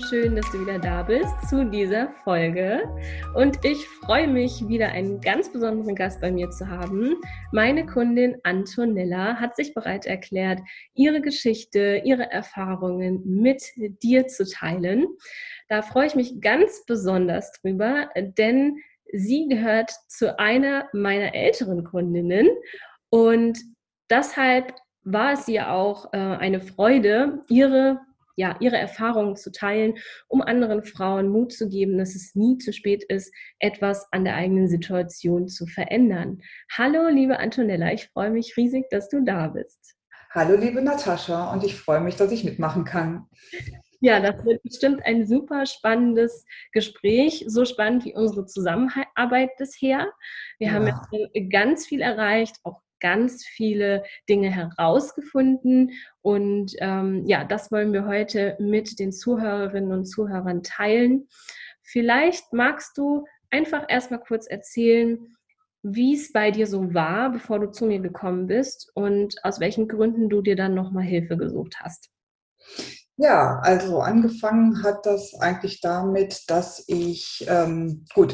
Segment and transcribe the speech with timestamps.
[0.00, 2.82] Schön, dass du wieder da bist zu dieser Folge.
[3.34, 7.16] Und ich freue mich, wieder einen ganz besonderen Gast bei mir zu haben.
[7.52, 10.60] Meine Kundin Antonella hat sich bereit erklärt,
[10.94, 13.62] ihre Geschichte, ihre Erfahrungen mit
[14.02, 15.06] dir zu teilen.
[15.68, 18.76] Da freue ich mich ganz besonders drüber, denn
[19.12, 22.46] sie gehört zu einer meiner älteren Kundinnen
[23.10, 23.58] und
[24.10, 28.00] deshalb war es ihr auch äh, eine Freude, ihre
[28.38, 29.94] ja, ihre Erfahrungen zu teilen,
[30.28, 34.36] um anderen Frauen Mut zu geben, dass es nie zu spät ist, etwas an der
[34.36, 36.40] eigenen Situation zu verändern.
[36.70, 39.96] Hallo, liebe Antonella, ich freue mich riesig, dass du da bist.
[40.30, 43.26] Hallo, liebe Natascha, und ich freue mich, dass ich mitmachen kann.
[44.00, 50.12] Ja, das wird bestimmt ein super spannendes Gespräch, so spannend wie unsere Zusammenarbeit bisher.
[50.60, 50.74] Wir ja.
[50.74, 55.92] haben jetzt ganz viel erreicht, auch ganz viele Dinge herausgefunden.
[56.22, 61.28] Und ähm, ja, das wollen wir heute mit den Zuhörerinnen und Zuhörern teilen.
[61.82, 65.36] Vielleicht magst du einfach erstmal kurz erzählen,
[65.82, 69.88] wie es bei dir so war, bevor du zu mir gekommen bist und aus welchen
[69.88, 72.10] Gründen du dir dann nochmal Hilfe gesucht hast.
[73.20, 78.32] Ja, also angefangen hat das eigentlich damit, dass ich, ähm, gut,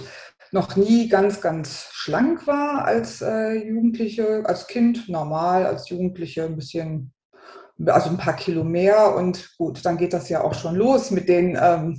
[0.54, 6.54] noch nie ganz, ganz schlank war als äh, Jugendliche, als Kind normal, als Jugendliche ein
[6.54, 7.12] bisschen,
[7.86, 9.16] also ein paar Kilo mehr.
[9.16, 11.98] Und gut, dann geht das ja auch schon los mit den ähm,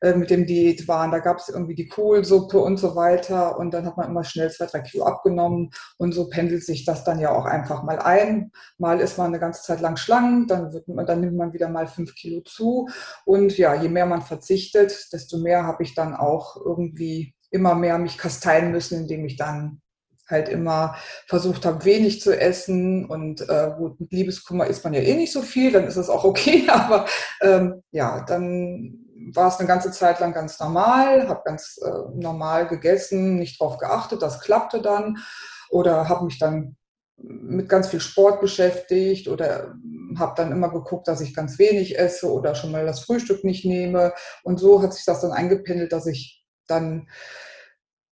[0.00, 1.12] äh, mit dem Diätwahn.
[1.12, 3.56] Da gab es irgendwie die Kohlsuppe und so weiter.
[3.56, 5.70] Und dann hat man immer schnell zwei, drei Kilo abgenommen.
[5.96, 8.50] Und so pendelt sich das dann ja auch einfach mal ein.
[8.78, 11.68] Mal ist man eine ganze Zeit lang schlank, dann, wird man, dann nimmt man wieder
[11.68, 12.88] mal fünf Kilo zu.
[13.24, 17.98] Und ja, je mehr man verzichtet, desto mehr habe ich dann auch irgendwie immer mehr
[17.98, 19.80] mich kasteien müssen, indem ich dann
[20.28, 20.96] halt immer
[21.26, 23.04] versucht habe, wenig zu essen.
[23.04, 26.10] Und äh, gut, mit Liebeskummer isst man ja eh nicht so viel, dann ist das
[26.10, 26.66] auch okay.
[26.68, 27.06] Aber
[27.40, 28.98] ähm, ja, dann
[29.34, 33.78] war es eine ganze Zeit lang ganz normal, habe ganz äh, normal gegessen, nicht drauf
[33.78, 35.18] geachtet, das klappte dann.
[35.70, 36.76] Oder habe mich dann
[37.16, 39.74] mit ganz viel Sport beschäftigt oder
[40.18, 43.64] habe dann immer geguckt, dass ich ganz wenig esse oder schon mal das Frühstück nicht
[43.64, 44.12] nehme.
[44.42, 46.41] Und so hat sich das dann eingependelt, dass ich
[46.72, 47.08] dann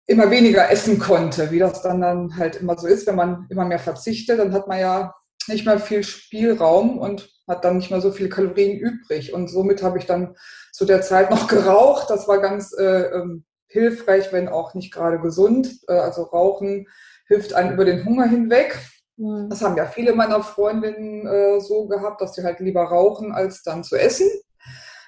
[0.08, 3.66] immer weniger essen konnte, wie das dann, dann halt immer so ist, wenn man immer
[3.66, 5.14] mehr verzichtet, dann hat man ja
[5.48, 9.34] nicht mehr viel Spielraum und hat dann nicht mehr so viele Kalorien übrig.
[9.34, 10.36] Und somit habe ich dann
[10.74, 12.10] zu der Zeit noch geraucht.
[12.10, 15.80] Das war ganz äh, ähm, hilfreich, wenn auch nicht gerade gesund.
[15.88, 16.88] Äh, also Rauchen
[17.28, 18.78] hilft einem über den Hunger hinweg.
[19.18, 19.50] Mhm.
[19.50, 23.64] Das haben ja viele meiner Freundinnen äh, so gehabt, dass sie halt lieber rauchen, als
[23.64, 24.28] dann zu essen.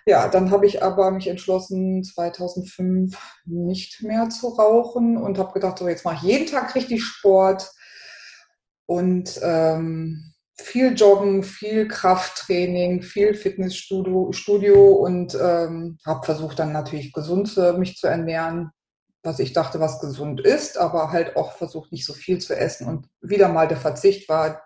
[0.06, 5.78] Ja, dann habe ich aber mich entschlossen, 2005 nicht mehr zu rauchen und habe gedacht,
[5.78, 7.72] so jetzt mache ich jeden Tag richtig Sport
[8.86, 17.14] und ähm, viel Joggen, viel Krafttraining, viel Fitnessstudio Studio und ähm, habe versucht dann natürlich
[17.14, 18.72] gesund mich zu ernähren,
[19.24, 22.88] was ich dachte, was gesund ist, aber halt auch versucht nicht so viel zu essen.
[22.88, 24.62] Und wieder mal der Verzicht war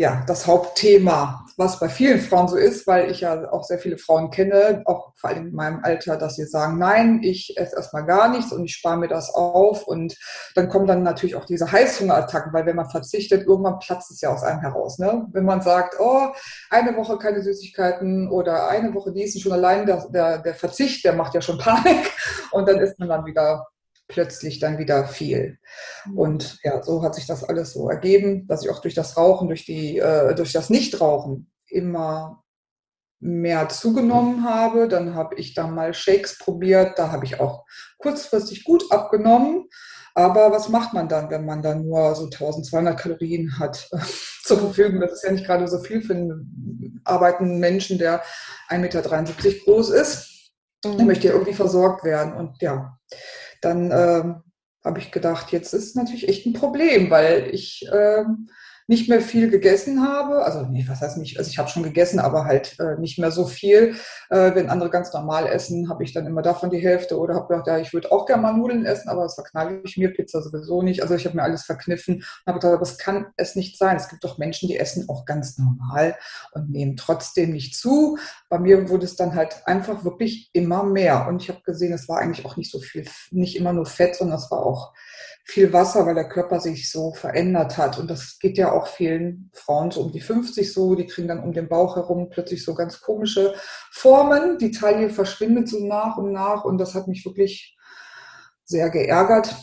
[0.00, 3.98] ja, das Hauptthema, was bei vielen Frauen so ist, weil ich ja auch sehr viele
[3.98, 8.06] Frauen kenne, auch vor allem in meinem Alter, dass sie sagen, nein, ich esse erstmal
[8.06, 9.88] gar nichts und ich spare mir das auf.
[9.88, 10.16] Und
[10.54, 14.32] dann kommen dann natürlich auch diese Heißhungerattacken, weil wenn man verzichtet, irgendwann platzt es ja
[14.32, 15.00] aus einem heraus.
[15.00, 15.26] Ne?
[15.32, 16.28] Wenn man sagt, oh,
[16.70, 21.04] eine Woche keine Süßigkeiten oder eine Woche dies und schon allein der, der, der Verzicht,
[21.04, 22.12] der macht ja schon Panik.
[22.52, 23.66] Und dann ist man dann wieder
[24.08, 25.58] plötzlich dann wieder viel.
[26.06, 26.18] Mhm.
[26.18, 29.48] Und ja, so hat sich das alles so ergeben, dass ich auch durch das Rauchen,
[29.48, 32.42] durch, die, äh, durch das Nichtrauchen immer
[33.20, 34.88] mehr zugenommen habe.
[34.88, 36.98] Dann habe ich da mal Shakes probiert.
[36.98, 37.64] Da habe ich auch
[37.98, 39.68] kurzfristig gut abgenommen.
[40.14, 43.88] Aber was macht man dann, wenn man dann nur so 1200 Kalorien hat
[44.42, 45.00] zur Verfügung?
[45.00, 48.22] Das ist ja nicht gerade so viel für einen arbeitenden Menschen, der
[48.68, 49.02] 1,73 Meter
[49.64, 50.50] groß ist.
[50.84, 51.06] Der mhm.
[51.06, 52.34] möchte ja irgendwie versorgt werden.
[52.34, 52.98] Und ja,
[53.60, 54.34] dann äh,
[54.84, 58.24] habe ich gedacht, jetzt ist natürlich echt ein Problem, weil ich äh,
[58.88, 62.18] nicht mehr viel gegessen habe, also nee, was heißt nicht, also ich habe schon gegessen,
[62.18, 63.94] aber halt äh, nicht mehr so viel.
[64.30, 67.48] Äh, wenn andere ganz normal essen, habe ich dann immer davon die Hälfte oder habe
[67.48, 70.40] gedacht, ja, ich würde auch gerne mal Nudeln essen, aber das verknalle ich mir, Pizza
[70.40, 71.02] sowieso nicht.
[71.02, 73.98] Also ich habe mir alles verkniffen und habe gedacht, das kann es nicht sein.
[73.98, 76.16] Es gibt doch Menschen, die essen auch ganz normal
[76.52, 78.16] und nehmen trotzdem nicht zu.
[78.48, 82.08] Bei mir wurde es dann halt einfach wirklich immer mehr und ich habe gesehen, es
[82.08, 84.94] war eigentlich auch nicht so viel, nicht immer nur Fett, sondern es war auch
[85.48, 87.98] viel Wasser, weil der Körper sich so verändert hat.
[87.98, 91.42] Und das geht ja auch vielen Frauen so um die 50 so, die kriegen dann
[91.42, 93.54] um den Bauch herum plötzlich so ganz komische
[93.90, 94.58] Formen.
[94.58, 97.78] Die Taille verschwindet so nach und nach und das hat mich wirklich
[98.64, 99.56] sehr geärgert.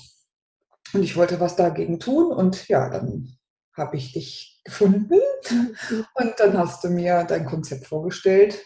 [0.93, 3.37] Und ich wollte was dagegen tun und ja, dann
[3.77, 5.19] habe ich dich gefunden
[6.15, 8.63] und dann hast du mir dein Konzept vorgestellt.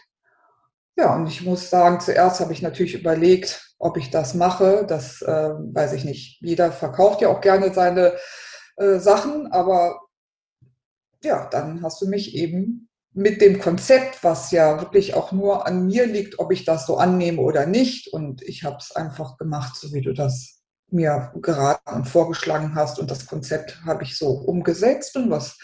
[0.96, 4.84] Ja, und ich muss sagen, zuerst habe ich natürlich überlegt, ob ich das mache.
[4.86, 6.40] Das äh, weiß ich nicht.
[6.40, 8.14] Jeder verkauft ja auch gerne seine
[8.76, 10.00] äh, Sachen, aber
[11.24, 15.86] ja, dann hast du mich eben mit dem Konzept, was ja wirklich auch nur an
[15.86, 18.12] mir liegt, ob ich das so annehme oder nicht.
[18.12, 20.60] Und ich habe es einfach gemacht, so wie du das
[20.90, 22.98] mir geraten und vorgeschlagen hast.
[22.98, 25.16] Und das Konzept habe ich so umgesetzt.
[25.16, 25.58] Und was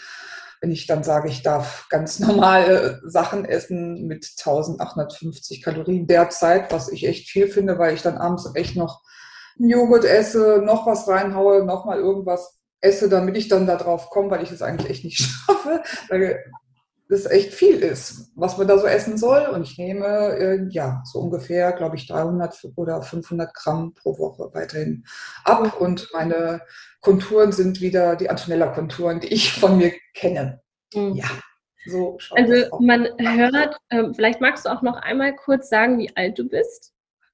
[0.61, 6.89] wenn ich dann sage, ich darf ganz normale Sachen essen mit 1850 Kalorien derzeit, was
[6.89, 9.01] ich echt viel finde, weil ich dann abends echt noch
[9.59, 14.09] einen Joghurt esse, noch was reinhaue, noch mal irgendwas esse, damit ich dann da drauf
[14.09, 16.43] komme, weil ich es eigentlich echt nicht schaffe, weil
[17.09, 19.47] das echt viel ist, was man da so essen soll.
[19.47, 24.49] Und ich nehme, äh, ja, so ungefähr, glaube ich, 300 oder 500 Gramm pro Woche
[24.53, 25.05] weiterhin
[25.43, 25.79] ab.
[25.79, 26.61] Und meine
[27.01, 30.61] Konturen sind wieder die Antonella-Konturen, die ich von mir kenne.
[30.93, 31.13] Mhm.
[31.13, 31.29] Ja.
[31.85, 36.37] So also man hört, äh, vielleicht magst du auch noch einmal kurz sagen, wie alt
[36.37, 36.93] du bist.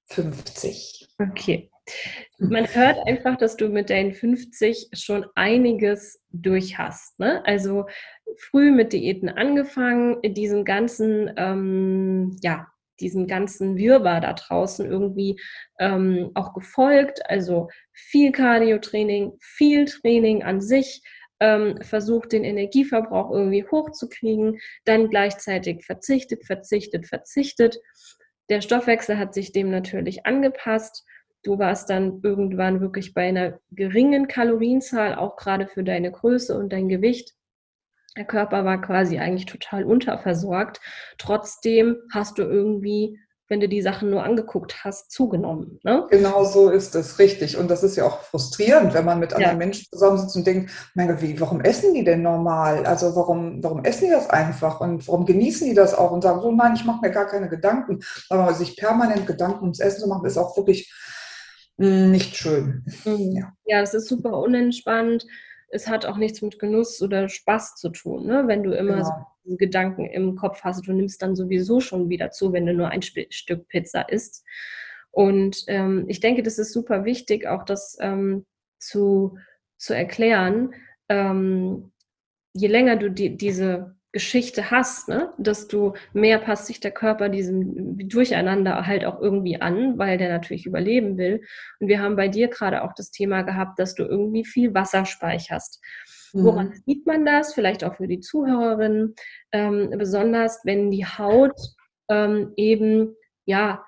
[0.09, 1.07] 50.
[1.17, 1.71] Okay.
[2.38, 7.19] Man hört einfach, dass du mit deinen 50 schon einiges durch hast.
[7.19, 7.45] Ne?
[7.45, 7.85] Also
[8.38, 12.68] früh mit Diäten angefangen, in diesem ganzen, ähm, ja,
[13.00, 15.39] diesem ganzen Wirrwarr da draußen irgendwie
[15.80, 17.21] ähm, auch gefolgt.
[17.30, 21.01] Also viel Cardio-Training, viel Training an sich,
[21.39, 27.80] ähm, versucht den Energieverbrauch irgendwie hochzukriegen, dann gleichzeitig verzichtet, verzichtet, verzichtet.
[28.50, 31.06] Der Stoffwechsel hat sich dem natürlich angepasst.
[31.44, 36.72] Du warst dann irgendwann wirklich bei einer geringen Kalorienzahl, auch gerade für deine Größe und
[36.72, 37.34] dein Gewicht.
[38.16, 40.80] Der Körper war quasi eigentlich total unterversorgt.
[41.18, 43.19] Trotzdem hast du irgendwie,
[43.50, 45.80] wenn du die Sachen nur angeguckt hast, zugenommen.
[45.84, 46.07] Ne?
[46.12, 47.57] Genau so ist es, richtig.
[47.57, 49.57] Und das ist ja auch frustrierend, wenn man mit anderen ja.
[49.57, 52.86] Menschen zusammensitzt und denkt, mein Gott, wie, warum essen die denn normal?
[52.86, 54.80] Also warum, warum essen die das einfach?
[54.80, 56.12] Und warum genießen die das auch?
[56.12, 58.00] Und sagen so, nein, ich mache mir gar keine Gedanken.
[58.30, 60.94] Aber sich permanent Gedanken ums Essen zu machen, ist auch wirklich
[61.77, 62.85] nicht schön.
[63.06, 63.35] Mhm.
[63.35, 63.53] Ja.
[63.65, 65.25] ja, das ist super unentspannt
[65.73, 68.27] es hat auch nichts mit Genuss oder Spaß zu tun.
[68.27, 68.44] Ne?
[68.47, 69.27] Wenn du immer genau.
[69.44, 72.89] so Gedanken im Kopf hast, du nimmst dann sowieso schon wieder zu, wenn du nur
[72.89, 74.45] ein Stück Pizza isst.
[75.11, 78.45] Und ähm, ich denke, das ist super wichtig, auch das ähm,
[78.80, 79.37] zu,
[79.77, 80.73] zu erklären.
[81.09, 81.92] Ähm,
[82.53, 85.33] je länger du die, diese Geschichte hast, ne?
[85.39, 90.29] dass du mehr passt sich der Körper diesem Durcheinander halt auch irgendwie an, weil der
[90.29, 91.41] natürlich überleben will.
[91.79, 95.05] Und wir haben bei dir gerade auch das Thema gehabt, dass du irgendwie viel Wasser
[95.05, 95.81] speicherst.
[96.31, 96.43] Mhm.
[96.43, 97.55] Woran sieht man das?
[97.55, 99.15] Vielleicht auch für die Zuhörerinnen,
[99.51, 101.59] ähm, besonders wenn die Haut
[102.07, 103.15] ähm, eben
[103.45, 103.83] ja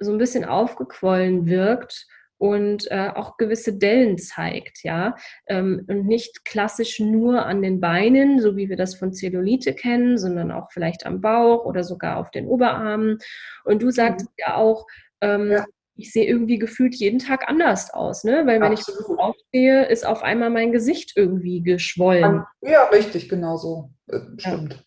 [0.00, 2.04] so ein bisschen aufgequollen wirkt
[2.38, 5.16] und äh, auch gewisse Dellen zeigt, ja,
[5.48, 10.18] ähm, und nicht klassisch nur an den Beinen, so wie wir das von Zellulite kennen,
[10.18, 13.18] sondern auch vielleicht am Bauch oder sogar auf den Oberarmen.
[13.64, 14.32] Und du sagst mhm.
[14.38, 14.86] ja auch,
[15.20, 15.64] ähm, ja.
[15.96, 18.46] ich sehe irgendwie gefühlt jeden Tag anders aus, ne?
[18.46, 19.00] Weil wenn Absolut.
[19.00, 22.44] ich so aufstehe, ist auf einmal mein Gesicht irgendwie geschwollen.
[22.60, 23.90] Ja, richtig, genau so.
[24.06, 24.74] Äh, stimmt.
[24.74, 24.80] Ja.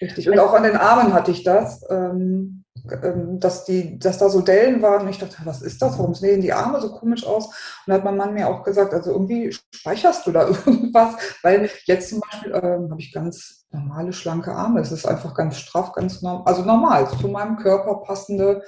[0.00, 0.28] Richtig.
[0.28, 1.84] Und auch an den Armen hatte ich das.
[1.90, 5.02] Ähm, dass, die, dass da so Dellen waren.
[5.02, 5.98] Und ich dachte, was ist das?
[5.98, 7.46] Warum sehen die Arme so komisch aus?
[7.46, 7.54] Und
[7.86, 12.10] da hat mein Mann mir auch gesagt, also irgendwie speicherst du da irgendwas, weil jetzt
[12.10, 14.80] zum Beispiel ähm, habe ich ganz normale, schlanke Arme.
[14.80, 18.62] Es ist einfach ganz straff, ganz normal, also normal, zu meinem Körper passende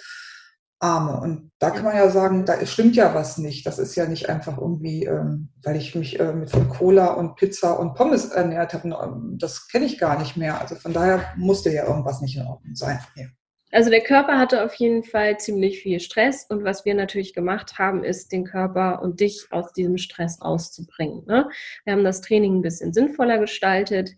[0.79, 1.21] Arme.
[1.21, 3.67] Und da kann man ja sagen, da stimmt ja was nicht.
[3.67, 7.37] Das ist ja nicht einfach irgendwie, ähm, weil ich mich äh, mit von Cola und
[7.37, 8.89] Pizza und Pommes ernährt habe.
[8.89, 10.61] Ähm, das kenne ich gar nicht mehr.
[10.61, 13.01] Also von daher musste ja irgendwas nicht in Ordnung sein.
[13.17, 13.27] Ja.
[13.75, 17.77] Also der Körper hatte auf jeden Fall ziemlich viel Stress und was wir natürlich gemacht
[17.77, 21.25] haben, ist den Körper und dich aus diesem Stress rauszubringen.
[21.27, 21.51] Ne?
[21.85, 24.13] Wir haben das Training ein bisschen sinnvoller gestaltet,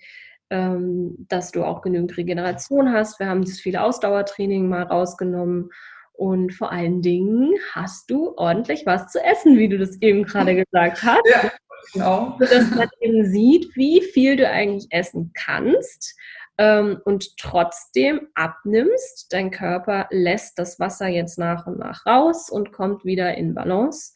[0.50, 3.18] ähm, dass du auch genügend Regeneration hast.
[3.18, 5.70] Wir haben das viele Ausdauertraining mal rausgenommen
[6.12, 10.54] und vor allen Dingen hast du ordentlich was zu essen, wie du das eben gerade
[10.66, 11.22] gesagt hast.
[11.30, 11.50] Ja,
[11.94, 12.36] genau.
[12.40, 16.14] Dass man eben sieht, wie viel du eigentlich essen kannst
[16.58, 19.32] ähm, und trotzdem abnimmst.
[19.32, 24.12] Dein Körper lässt das Wasser jetzt nach und nach raus und kommt wieder in Balance.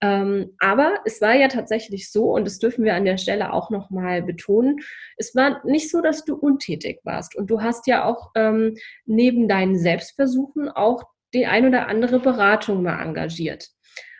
[0.00, 3.70] Ähm, aber es war ja tatsächlich so, und das dürfen wir an der Stelle auch
[3.70, 4.80] nochmal betonen,
[5.16, 7.36] es war nicht so, dass du untätig warst.
[7.36, 12.82] Und du hast ja auch ähm, neben deinen Selbstversuchen auch die ein oder andere Beratung
[12.82, 13.70] mal engagiert.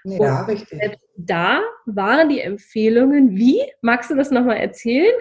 [0.05, 0.99] Ja, und richtig.
[1.17, 3.61] Da waren die Empfehlungen wie?
[3.81, 5.15] Magst du das nochmal erzählen?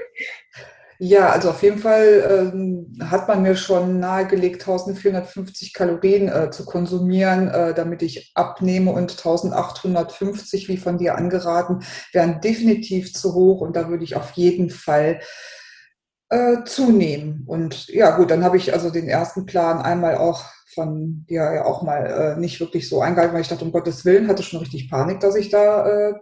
[1.06, 6.64] Ja, also auf jeden Fall ähm, hat man mir schon nahegelegt, 1450 Kalorien äh, zu
[6.64, 11.84] konsumieren, äh, damit ich abnehme und 1850, wie von dir angeraten,
[12.14, 15.20] wären definitiv zu hoch und da würde ich auf jeden Fall
[16.30, 17.44] äh, zunehmen.
[17.48, 21.66] Und ja, gut, dann habe ich also den ersten Plan einmal auch von dir ja
[21.66, 22.06] auch mal
[22.38, 25.20] äh, nicht wirklich so eingehalten, weil ich dachte, um Gottes Willen, hatte schon richtig Panik,
[25.20, 26.14] dass ich da äh,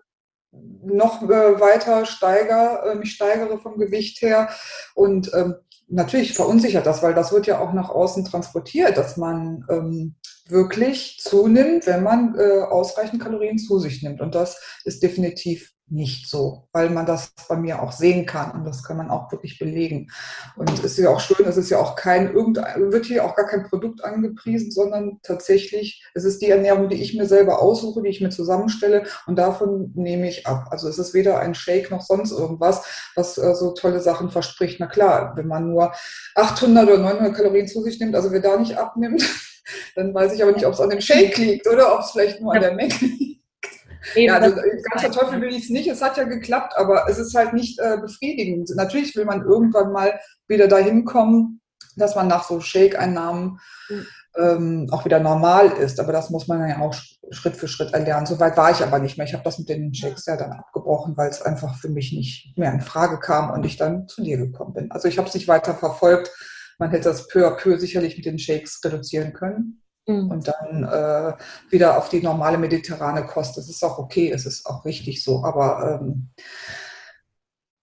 [0.83, 4.49] noch äh, weiter steiger, äh, mich steigere vom Gewicht her.
[4.95, 5.55] Und ähm,
[5.87, 10.15] natürlich verunsichert das, weil das wird ja auch nach außen transportiert, dass man ähm,
[10.47, 14.21] wirklich zunimmt, wenn man äh, ausreichend Kalorien zu sich nimmt.
[14.21, 18.65] Und das ist definitiv nicht so, weil man das bei mir auch sehen kann und
[18.65, 20.09] das kann man auch wirklich belegen.
[20.55, 23.35] Und es ist ja auch schön, es ist ja auch kein, irgendein, wird hier auch
[23.35, 28.01] gar kein Produkt angepriesen, sondern tatsächlich, es ist die Ernährung, die ich mir selber aussuche,
[28.01, 30.67] die ich mir zusammenstelle und davon nehme ich ab.
[30.71, 34.79] Also es ist weder ein Shake noch sonst irgendwas, was äh, so tolle Sachen verspricht.
[34.79, 35.91] Na klar, wenn man nur
[36.35, 39.23] 800 oder 900 Kalorien zu sich nimmt, also wer da nicht abnimmt,
[39.95, 42.39] dann weiß ich aber nicht, ob es an dem Shake liegt oder ob es vielleicht
[42.39, 43.40] nur an der Menge liegt.
[44.15, 47.17] Eben, ja, also ganz verteufeln will ich es nicht, es hat ja geklappt, aber es
[47.17, 48.69] ist halt nicht äh, befriedigend.
[48.75, 51.61] Natürlich will man irgendwann mal wieder dahin kommen,
[51.95, 54.05] dass man nach so Shake-Einnahmen mhm.
[54.37, 55.99] ähm, auch wieder normal ist.
[55.99, 56.95] Aber das muss man ja auch
[57.31, 58.25] Schritt für Schritt erlernen.
[58.25, 59.27] Soweit war ich aber nicht mehr.
[59.27, 62.57] Ich habe das mit den Shakes ja dann abgebrochen, weil es einfach für mich nicht
[62.57, 64.91] mehr in Frage kam und ich dann zu dir gekommen bin.
[64.91, 66.31] Also ich habe es nicht weiter verfolgt.
[66.79, 69.83] Man hätte das peu à peu sicherlich mit den Shakes reduzieren können.
[70.11, 70.31] Mhm.
[70.31, 71.33] Und dann äh,
[71.71, 73.57] wieder auf die normale mediterrane Kost.
[73.57, 75.43] Das ist auch okay, es ist auch richtig so.
[75.43, 76.31] Aber ähm,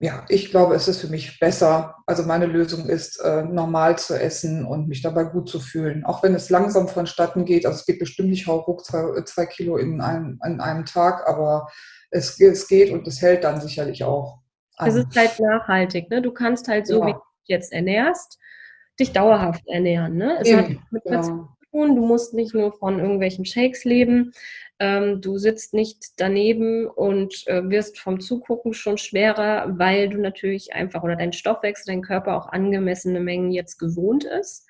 [0.01, 1.97] ja, ich glaube, es ist für mich besser.
[2.07, 6.05] Also meine Lösung ist, äh, normal zu essen und mich dabei gut zu fühlen.
[6.05, 7.67] Auch wenn es langsam vonstatten geht.
[7.67, 11.67] Also es geht bestimmt nicht hauruck zwei, zwei Kilo in einem, in einem Tag, aber
[12.11, 14.39] es, es geht und es hält dann sicherlich auch.
[14.77, 14.89] An.
[14.89, 16.09] Es ist halt nachhaltig.
[16.11, 16.23] Ne?
[16.23, 17.07] Du kannst halt so, ja.
[17.07, 18.39] wie du dich jetzt ernährst,
[19.01, 20.17] dich dauerhaft ernähren.
[20.17, 20.39] Ne?
[20.41, 21.97] Es Eben, hat mit ja tun.
[21.97, 24.33] Du musst nicht nur von irgendwelchen Shakes leben.
[24.81, 30.73] Ähm, du sitzt nicht daneben und äh, wirst vom Zugucken schon schwerer, weil du natürlich
[30.73, 34.67] einfach oder dein Stoffwechsel, dein Körper auch angemessene Mengen jetzt gewohnt ist.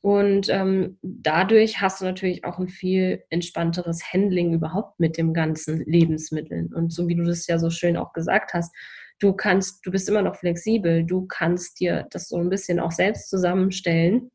[0.00, 5.84] Und ähm, dadurch hast du natürlich auch ein viel entspannteres Handling überhaupt mit dem ganzen
[5.84, 6.72] Lebensmitteln.
[6.72, 8.72] Und so wie du das ja so schön auch gesagt hast,
[9.18, 12.92] du kannst, du bist immer noch flexibel, du kannst dir das so ein bisschen auch
[12.92, 14.30] selbst zusammenstellen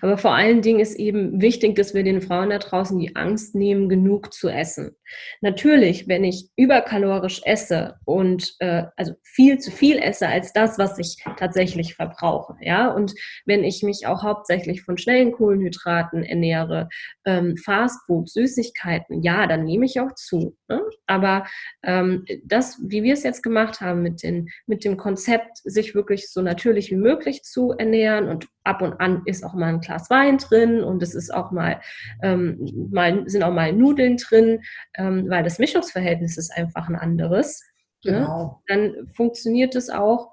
[0.00, 3.54] aber vor allen Dingen ist eben wichtig, dass wir den Frauen da draußen die Angst
[3.54, 4.96] nehmen, genug zu essen.
[5.40, 10.98] Natürlich, wenn ich überkalorisch esse und äh, also viel zu viel esse als das, was
[10.98, 13.12] ich tatsächlich verbrauche, ja, und
[13.46, 16.88] wenn ich mich auch hauptsächlich von schnellen Kohlenhydraten ernähre,
[17.24, 20.56] ähm, Fastfood, Süßigkeiten, ja, dann nehme ich auch zu.
[20.68, 20.82] Ne?
[21.06, 21.46] Aber
[21.82, 26.30] ähm, das, wie wir es jetzt gemacht haben mit, den, mit dem Konzept, sich wirklich
[26.30, 30.10] so natürlich wie möglich zu ernähren und ab und an ist auch mal ein Glas
[30.10, 31.80] Wein drin und es ist auch mal,
[32.22, 34.62] ähm, mal sind auch mal Nudeln drin,
[34.94, 37.62] ähm, weil das Mischungsverhältnis ist einfach ein anderes.
[38.04, 38.12] Ne?
[38.12, 38.62] Genau.
[38.68, 38.94] Ne?
[38.94, 40.32] Dann funktioniert es auch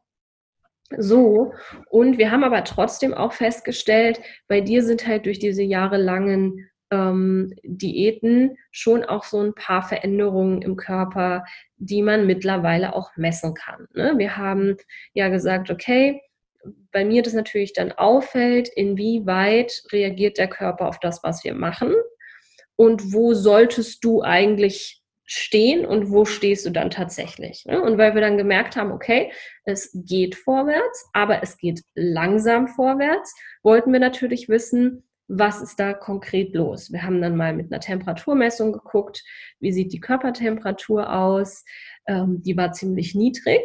[0.97, 1.53] so.
[1.89, 7.53] Und wir haben aber trotzdem auch festgestellt, bei dir sind halt durch diese jahrelangen ähm,
[7.63, 11.45] Diäten schon auch so ein paar Veränderungen im Körper,
[11.77, 13.87] die man mittlerweile auch messen kann.
[13.93, 14.13] Ne?
[14.17, 14.77] Wir haben
[15.13, 16.21] ja gesagt, okay,
[16.91, 21.93] bei mir das natürlich dann auffällt, inwieweit reagiert der Körper auf das, was wir machen
[22.75, 27.63] und wo solltest du eigentlich stehen und wo stehst du dann tatsächlich.
[27.65, 27.81] Ne?
[27.81, 29.31] Und weil wir dann gemerkt haben, okay,
[29.63, 35.93] es geht vorwärts, aber es geht langsam vorwärts, wollten wir natürlich wissen, was ist da
[35.93, 36.91] konkret los.
[36.91, 39.23] Wir haben dann mal mit einer Temperaturmessung geguckt,
[39.59, 41.63] wie sieht die Körpertemperatur aus.
[42.07, 43.61] Ähm, die war ziemlich niedrig.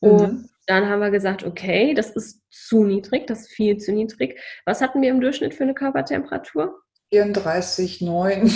[0.00, 0.47] Und mhm.
[0.68, 4.38] Dann haben wir gesagt, okay, das ist zu niedrig, das ist viel zu niedrig.
[4.66, 6.78] Was hatten wir im Durchschnitt für eine Körpertemperatur?
[7.10, 8.52] 34,9.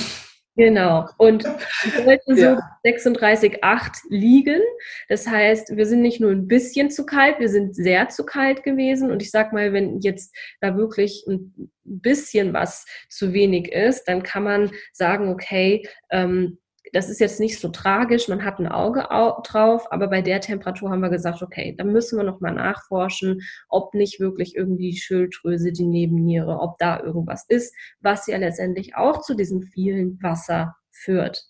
[0.55, 1.09] Genau.
[1.17, 1.45] Und
[1.95, 2.61] wir wollten so ja.
[2.85, 4.61] 36,8 liegen.
[5.09, 8.63] Das heißt, wir sind nicht nur ein bisschen zu kalt, wir sind sehr zu kalt
[8.63, 9.11] gewesen.
[9.11, 14.23] Und ich sag mal, wenn jetzt da wirklich ein bisschen was zu wenig ist, dann
[14.23, 16.59] kann man sagen, okay, ähm,
[16.93, 19.07] das ist jetzt nicht so tragisch, man hat ein Auge
[19.45, 23.95] drauf, aber bei der Temperatur haben wir gesagt, okay, da müssen wir nochmal nachforschen, ob
[23.95, 29.23] nicht wirklich irgendwie die Schilddrüse, die Nebenniere, ob da irgendwas ist, was ja letztendlich auch
[29.23, 31.47] zu diesem vielen Wasser führt.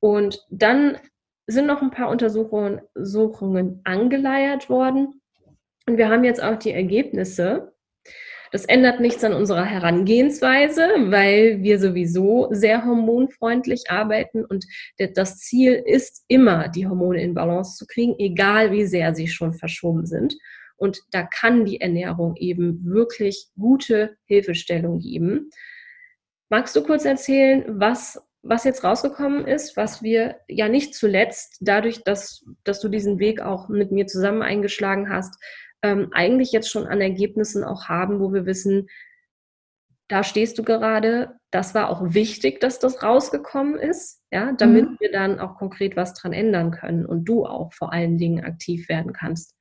[0.00, 0.98] Und dann
[1.46, 5.20] sind noch ein paar Untersuchungen angeleiert worden.
[5.86, 7.72] Und wir haben jetzt auch die Ergebnisse
[8.56, 14.64] das ändert nichts an unserer Herangehensweise, weil wir sowieso sehr hormonfreundlich arbeiten und
[15.14, 19.52] das Ziel ist immer, die Hormone in Balance zu kriegen, egal wie sehr sie schon
[19.52, 20.38] verschoben sind.
[20.78, 25.50] Und da kann die Ernährung eben wirklich gute Hilfestellung geben.
[26.48, 32.04] Magst du kurz erzählen, was, was jetzt rausgekommen ist, was wir ja nicht zuletzt dadurch,
[32.04, 35.34] dass, dass du diesen Weg auch mit mir zusammen eingeschlagen hast,
[35.86, 38.88] ähm, eigentlich jetzt schon an Ergebnissen auch haben, wo wir wissen,
[40.08, 41.36] da stehst du gerade.
[41.50, 44.96] Das war auch wichtig, dass das rausgekommen ist, ja, damit mhm.
[45.00, 48.88] wir dann auch konkret was dran ändern können und du auch vor allen Dingen aktiv
[48.88, 49.54] werden kannst.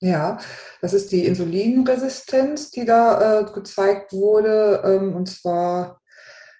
[0.00, 0.38] Ja,
[0.80, 4.82] das ist die Insulinresistenz, die da äh, gezeigt wurde.
[4.84, 6.00] Ähm, und zwar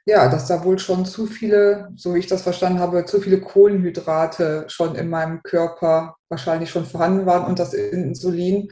[0.06, 3.40] ja, dass da wohl schon zu viele, so wie ich das verstanden habe, zu viele
[3.40, 8.70] Kohlenhydrate schon in meinem Körper wahrscheinlich schon vorhanden waren und das Insulin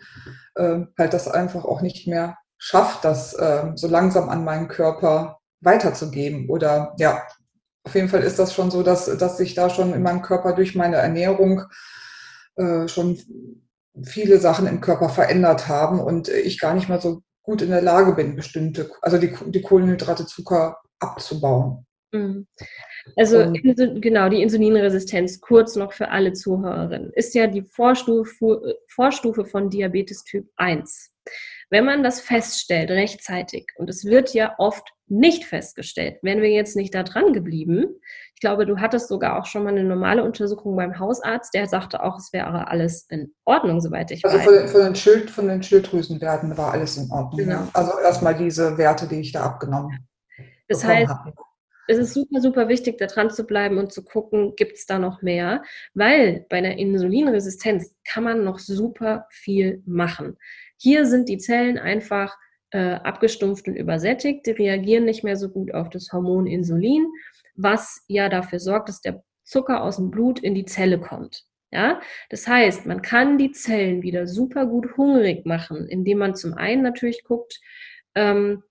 [0.57, 5.39] äh, halt das einfach auch nicht mehr schafft, das äh, so langsam an meinen Körper
[5.61, 6.51] weiterzugeben.
[6.51, 7.23] Oder ja,
[7.85, 10.53] auf jeden Fall ist das schon so, dass, dass sich da schon in meinem Körper
[10.53, 11.63] durch meine Ernährung
[12.57, 13.19] äh, schon
[14.05, 17.83] viele Sachen im Körper verändert haben und ich gar nicht mehr so gut in der
[17.83, 21.87] Lage bin, bestimmte, also die, die Kohlenhydrate, Zucker abzubauen.
[22.13, 22.47] Mhm.
[23.17, 29.71] Also genau, die Insulinresistenz, kurz noch für alle Zuhörerinnen, ist ja die Vorstufe, Vorstufe von
[29.71, 31.11] Diabetes Typ 1.
[31.71, 36.77] Wenn man das feststellt rechtzeitig, und es wird ja oft nicht festgestellt, wären wir jetzt
[36.77, 37.87] nicht da dran geblieben.
[38.35, 42.03] Ich glaube, du hattest sogar auch schon mal eine normale Untersuchung beim Hausarzt, der sagte
[42.03, 44.49] auch, es wäre alles in Ordnung, soweit ich also weiß.
[44.49, 47.39] Also von, von, den Schild, von den Schilddrüsenwerten war alles in Ordnung.
[47.39, 47.61] Genau.
[47.61, 47.69] Ja.
[47.73, 50.05] Also erstmal diese Werte, die ich da abgenommen habe.
[50.69, 51.35] Das heißt, habe.
[51.89, 54.99] es ist super, super wichtig, da dran zu bleiben und zu gucken, gibt es da
[54.99, 55.63] noch mehr?
[55.95, 60.39] Weil bei einer Insulinresistenz kann man noch super viel machen.
[60.77, 62.37] Hier sind die Zellen einfach
[62.71, 64.47] äh, abgestumpft und übersättigt.
[64.47, 67.07] Die reagieren nicht mehr so gut auf das Hormon Insulin,
[67.55, 71.45] was ja dafür sorgt, dass der Zucker aus dem Blut in die Zelle kommt.
[71.71, 76.53] Ja, das heißt, man kann die Zellen wieder super gut hungrig machen, indem man zum
[76.53, 77.61] einen natürlich guckt,
[78.15, 78.63] ähm,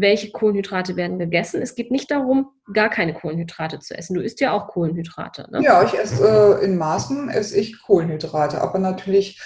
[0.00, 1.62] welche Kohlenhydrate werden gegessen.
[1.62, 4.14] Es geht nicht darum, gar keine Kohlenhydrate zu essen.
[4.14, 5.48] Du isst ja auch Kohlenhydrate.
[5.50, 5.62] Ne?
[5.62, 9.40] Ja, ich esse äh, in Maßen esse ich Kohlenhydrate, aber natürlich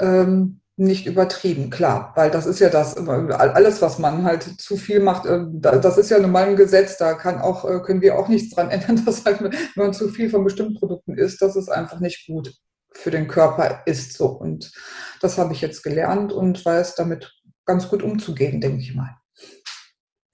[0.00, 5.00] ähm, nicht übertrieben, klar, weil das ist ja das, alles, was man halt zu viel
[5.00, 8.18] macht, äh, das ist ja nun mal ein Gesetz, da kann auch, äh, können wir
[8.18, 11.54] auch nichts dran ändern, dass halt, wenn man zu viel von bestimmten Produkten isst, dass
[11.54, 12.54] es einfach nicht gut
[12.92, 14.14] für den Körper ist.
[14.14, 14.26] So.
[14.26, 14.72] Und
[15.20, 17.30] das habe ich jetzt gelernt und weiß damit
[17.66, 19.20] ganz gut umzugehen, denke ich mal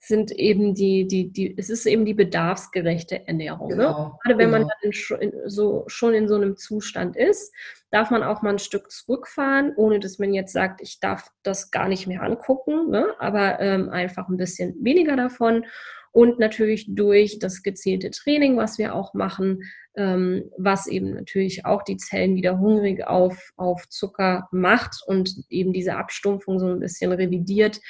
[0.07, 3.69] sind eben die, die, die, es ist eben die bedarfsgerechte Ernährung.
[3.69, 3.75] Ne?
[3.75, 4.13] Genau, ne?
[4.23, 4.59] Gerade wenn genau.
[4.59, 7.53] man dann in, so, schon in so einem Zustand ist,
[7.91, 11.71] darf man auch mal ein Stück zurückfahren, ohne dass man jetzt sagt, ich darf das
[11.71, 13.13] gar nicht mehr angucken, ne?
[13.19, 15.65] aber ähm, einfach ein bisschen weniger davon.
[16.11, 19.61] Und natürlich durch das gezielte Training, was wir auch machen,
[19.95, 25.73] ähm, was eben natürlich auch die Zellen wieder hungrig auf, auf Zucker macht und eben
[25.73, 27.81] diese Abstumpfung so ein bisschen revidiert,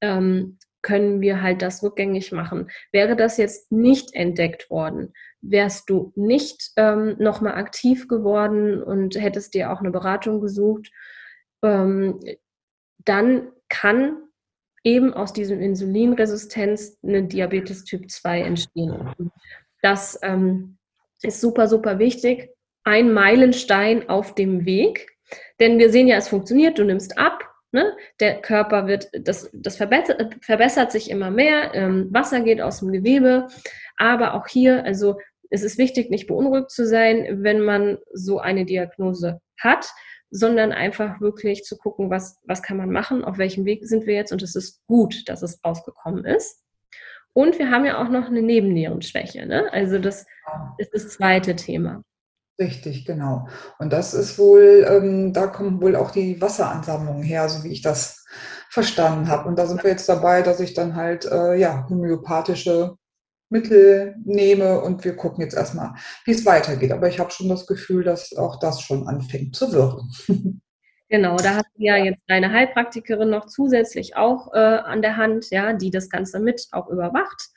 [0.00, 2.70] ähm, können wir halt das rückgängig machen.
[2.90, 9.54] Wäre das jetzt nicht entdeckt worden, wärst du nicht ähm, nochmal aktiv geworden und hättest
[9.54, 10.90] dir auch eine Beratung gesucht,
[11.62, 12.20] ähm,
[13.04, 14.16] dann kann
[14.84, 19.14] eben aus diesem Insulinresistenz eine Diabetes Typ 2 entstehen.
[19.80, 20.78] Das ähm,
[21.22, 22.50] ist super, super wichtig.
[22.84, 25.08] Ein Meilenstein auf dem Weg,
[25.60, 27.96] denn wir sehen ja, es funktioniert, du nimmst ab, Ne?
[28.20, 32.92] Der Körper wird, das, das verbessert, verbessert sich immer mehr, ähm, Wasser geht aus dem
[32.92, 33.48] Gewebe,
[33.96, 38.66] aber auch hier, also es ist wichtig, nicht beunruhigt zu sein, wenn man so eine
[38.66, 39.90] Diagnose hat,
[40.30, 44.14] sondern einfach wirklich zu gucken, was, was kann man machen, auf welchem Weg sind wir
[44.14, 46.62] jetzt und es ist gut, dass es rausgekommen ist.
[47.34, 49.72] Und wir haben ja auch noch eine Nebennierenschwäche, ne?
[49.72, 50.26] Also das
[50.78, 52.02] ist das zweite Thema.
[52.62, 53.48] Richtig, genau.
[53.80, 57.82] Und das ist wohl, ähm, da kommen wohl auch die Wasseransammlungen her, so wie ich
[57.82, 58.24] das
[58.70, 59.48] verstanden habe.
[59.48, 62.94] Und da sind wir jetzt dabei, dass ich dann halt äh, ja, homöopathische
[63.50, 65.94] Mittel nehme und wir gucken jetzt erstmal,
[66.24, 66.92] wie es weitergeht.
[66.92, 70.62] Aber ich habe schon das Gefühl, dass auch das schon anfängt zu wirken.
[71.12, 75.50] Genau, da hast du ja jetzt deine Heilpraktikerin noch zusätzlich auch äh, an der Hand,
[75.50, 77.50] ja, die das Ganze mit auch überwacht,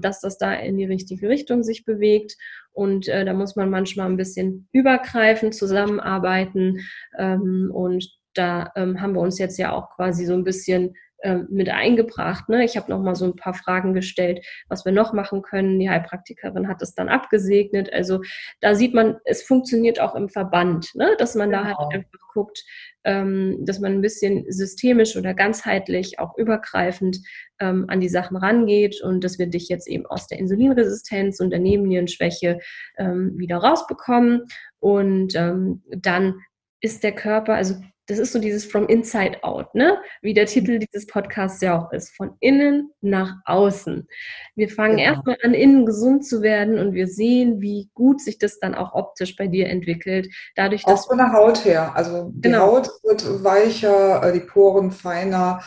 [0.00, 2.36] dass das da in die richtige Richtung sich bewegt.
[2.72, 6.80] Und äh, da muss man manchmal ein bisschen übergreifend zusammenarbeiten.
[7.18, 11.46] Ähm, und da ähm, haben wir uns jetzt ja auch quasi so ein bisschen ähm,
[11.50, 12.48] mit eingebracht.
[12.48, 12.64] Ne?
[12.64, 15.78] Ich habe noch mal so ein paar Fragen gestellt, was wir noch machen können.
[15.80, 17.90] Die Heilpraktikerin hat es dann abgesegnet.
[17.92, 18.20] Also
[18.60, 21.16] da sieht man, es funktioniert auch im Verband, ne?
[21.18, 21.62] dass man genau.
[21.62, 21.88] da halt genau.
[21.90, 22.62] einfach guckt,
[23.04, 27.18] ähm, dass man ein bisschen systemisch oder ganzheitlich, auch übergreifend
[27.60, 31.50] ähm, an die Sachen rangeht und dass wir dich jetzt eben aus der Insulinresistenz und
[31.50, 32.58] der Nebennierenschwäche
[32.98, 34.42] ähm, wieder rausbekommen.
[34.78, 36.40] Und ähm, dann
[36.80, 39.98] ist der Körper, also das ist so dieses From Inside Out, ne?
[40.22, 44.06] Wie der Titel dieses Podcasts ja auch ist, von innen nach außen.
[44.54, 45.10] Wir fangen genau.
[45.10, 48.94] erstmal an, innen gesund zu werden und wir sehen, wie gut sich das dann auch
[48.94, 50.28] optisch bei dir entwickelt.
[50.54, 51.92] Dadurch, dass auch von der Haut her.
[51.96, 52.66] Also die genau.
[52.68, 55.60] Haut wird weicher, äh, die Poren feiner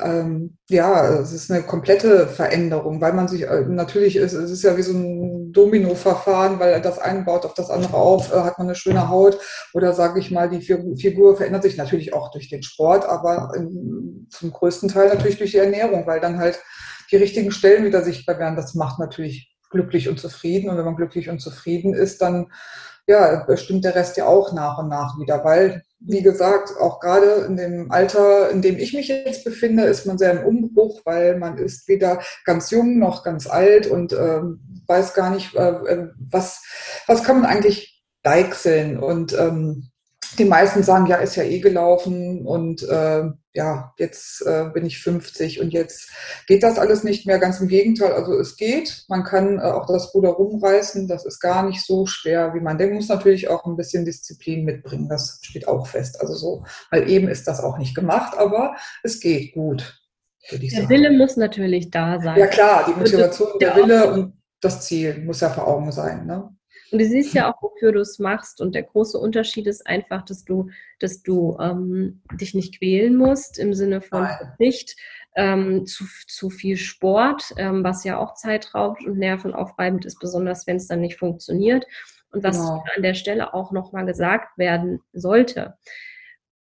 [0.00, 4.62] ähm, ja, es ist eine komplette Veränderung, weil man sich äh, natürlich ist, es ist
[4.62, 8.58] ja wie so ein Domino-Verfahren, weil das eine baut auf das andere auf, äh, hat
[8.58, 9.38] man eine schöne Haut
[9.74, 14.28] oder sage ich mal, die Figur verändert sich natürlich auch durch den Sport, aber in,
[14.30, 16.60] zum größten Teil natürlich durch die Ernährung, weil dann halt
[17.10, 18.56] die richtigen Stellen wieder sichtbar werden.
[18.56, 22.48] Das macht natürlich glücklich und zufrieden und wenn man glücklich und zufrieden ist, dann
[23.06, 27.44] ja, bestimmt der Rest ja auch nach und nach wieder, weil, wie gesagt, auch gerade
[27.46, 31.38] in dem Alter, in dem ich mich jetzt befinde, ist man sehr im Umbruch, weil
[31.38, 34.40] man ist weder ganz jung noch ganz alt und äh,
[34.86, 36.62] weiß gar nicht, äh, äh, was,
[37.06, 39.91] was kann man eigentlich deichseln und ähm,
[40.38, 44.98] die meisten sagen, ja, ist ja eh gelaufen und äh, ja, jetzt äh, bin ich
[44.98, 46.10] 50 und jetzt
[46.46, 47.38] geht das alles nicht mehr.
[47.38, 49.04] Ganz im Gegenteil, also es geht.
[49.08, 51.06] Man kann äh, auch das Ruder rumreißen.
[51.06, 52.92] Das ist gar nicht so schwer, wie man denkt.
[52.92, 55.08] Man muss natürlich auch ein bisschen Disziplin mitbringen.
[55.08, 56.20] Das steht auch fest.
[56.20, 59.98] Also so, weil eben ist das auch nicht gemacht, aber es geht gut.
[60.50, 60.88] Der.
[60.88, 62.38] Wille muss natürlich da sein.
[62.38, 66.26] Ja klar, die Motivation, der Wille und das Ziel muss ja vor Augen sein.
[66.26, 66.48] Ne?
[66.92, 68.60] Und du siehst ja auch, wofür du es machst.
[68.60, 73.58] Und der große Unterschied ist einfach, dass du, dass du ähm, dich nicht quälen musst
[73.58, 74.96] im Sinne von Verzicht,
[75.34, 80.66] ähm, zu, zu viel Sport, ähm, was ja auch Zeit raubt und nervenaufreibend ist, besonders
[80.66, 81.86] wenn es dann nicht funktioniert.
[82.30, 82.84] Und was genau.
[82.94, 85.74] an der Stelle auch nochmal gesagt werden sollte.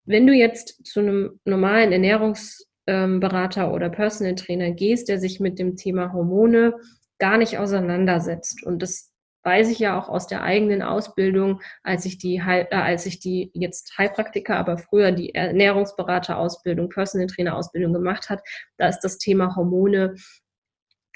[0.06, 5.60] Wenn du jetzt zu einem normalen Ernährungsberater ähm, oder Personal Trainer gehst, der sich mit
[5.60, 6.76] dem Thema Hormone
[7.20, 9.11] gar nicht auseinandersetzt und das
[9.44, 13.52] weiß ich ja auch aus der eigenen Ausbildung, als ich die, äh, als ich die
[13.54, 18.42] jetzt Heilpraktiker, aber früher die Ernährungsberater-Ausbildung, Personal Trainer-Ausbildung gemacht hat,
[18.78, 20.16] da ist das Thema Hormone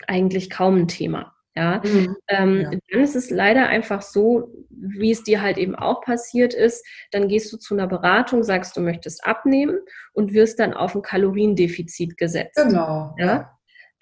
[0.08, 1.36] eigentlich kaum ein Thema.
[1.58, 2.18] Ja, mhm.
[2.28, 2.72] Ähm, ja.
[2.92, 7.30] dann ist es leider einfach so, wie es dir halt eben auch passiert ist, dann
[7.30, 9.80] gehst du zu einer Beratung, sagst, du möchtest abnehmen
[10.12, 12.58] und wirst dann auf ein Kaloriendefizit gesetzt.
[12.62, 13.16] Genau.
[13.18, 13.55] Ja?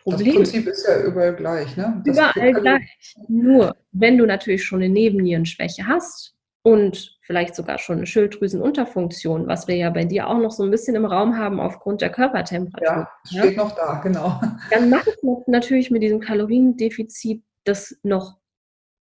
[0.04, 0.39] Problem.
[0.39, 2.02] Das Prinzip ist ja überall gleich, ne?
[2.06, 3.16] Das überall gleich.
[3.28, 9.68] Nur, wenn du natürlich schon eine Nebennierenschwäche hast und vielleicht sogar schon eine Schilddrüsenunterfunktion, was
[9.68, 13.08] wir ja bei dir auch noch so ein bisschen im Raum haben aufgrund der Körpertemperatur.
[13.30, 13.63] Ja, steht ja?
[13.63, 14.42] noch da, genau.
[14.72, 18.38] Dann macht es natürlich mit diesem Kaloriendefizit das noch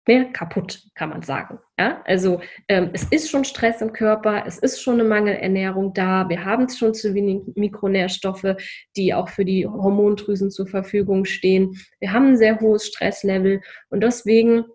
[0.08, 1.60] mehr kaputt, kann man sagen.
[1.80, 2.02] Ja?
[2.06, 6.44] Also ähm, es ist schon Stress im Körper, es ist schon eine Mangelernährung da, wir
[6.44, 8.56] haben schon zu wenig Mikronährstoffe,
[8.96, 11.78] die auch für die Hormondrüsen zur Verfügung stehen.
[12.00, 14.66] Wir haben ein sehr hohes Stresslevel und deswegen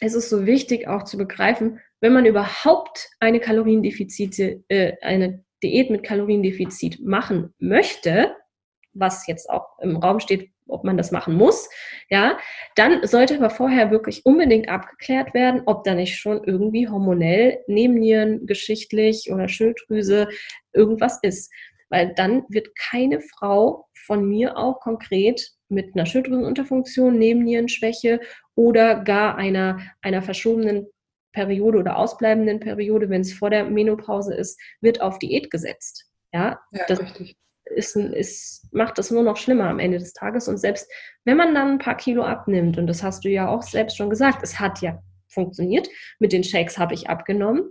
[0.00, 5.90] ist es so wichtig auch zu begreifen, wenn man überhaupt eine Kaloriendefizite, äh, eine Diät
[5.90, 8.34] mit Kaloriendefizit machen möchte,
[8.92, 11.68] was jetzt auch im Raum steht, ob man das machen muss,
[12.08, 12.38] ja,
[12.74, 18.46] dann sollte aber vorher wirklich unbedingt abgeklärt werden, ob da nicht schon irgendwie hormonell, Nebennieren,
[18.46, 20.28] geschichtlich oder Schilddrüse
[20.72, 21.52] irgendwas ist.
[21.88, 28.20] Weil dann wird keine Frau von mir auch konkret mit einer Schilddrüsenunterfunktion, Nebennierenschwäche
[28.54, 30.86] oder gar einer, einer verschobenen
[31.32, 36.06] Periode oder ausbleibenden Periode, wenn es vor der Menopause ist, wird auf Diät gesetzt.
[36.32, 37.36] Ja, ja das, richtig
[37.74, 40.48] ist, ist, macht das nur noch schlimmer am Ende des Tages.
[40.48, 40.90] Und selbst
[41.24, 44.10] wenn man dann ein paar Kilo abnimmt, und das hast du ja auch selbst schon
[44.10, 47.70] gesagt, es hat ja funktioniert, mit den Shakes habe ich abgenommen.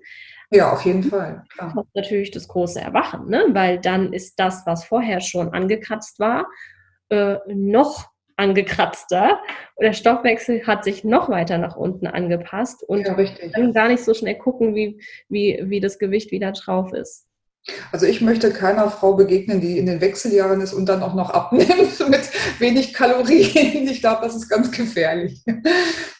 [0.51, 1.43] Ja, auf jeden Fall.
[1.49, 1.73] Klar.
[1.73, 3.45] Kommt natürlich das große Erwachen, ne?
[3.49, 6.45] weil dann ist das, was vorher schon angekratzt war,
[7.09, 9.39] äh, noch angekratzter.
[9.75, 13.15] Und der Stoffwechsel hat sich noch weiter nach unten angepasst und ja,
[13.53, 17.24] kann gar nicht so schnell gucken, wie, wie, wie das Gewicht wieder drauf ist.
[17.91, 21.31] Also ich möchte keiner Frau begegnen, die in den Wechseljahren ist und dann auch noch
[21.31, 23.87] abnimmt mit wenig Kalorien.
[23.87, 25.43] Ich glaube, das ist ganz gefährlich.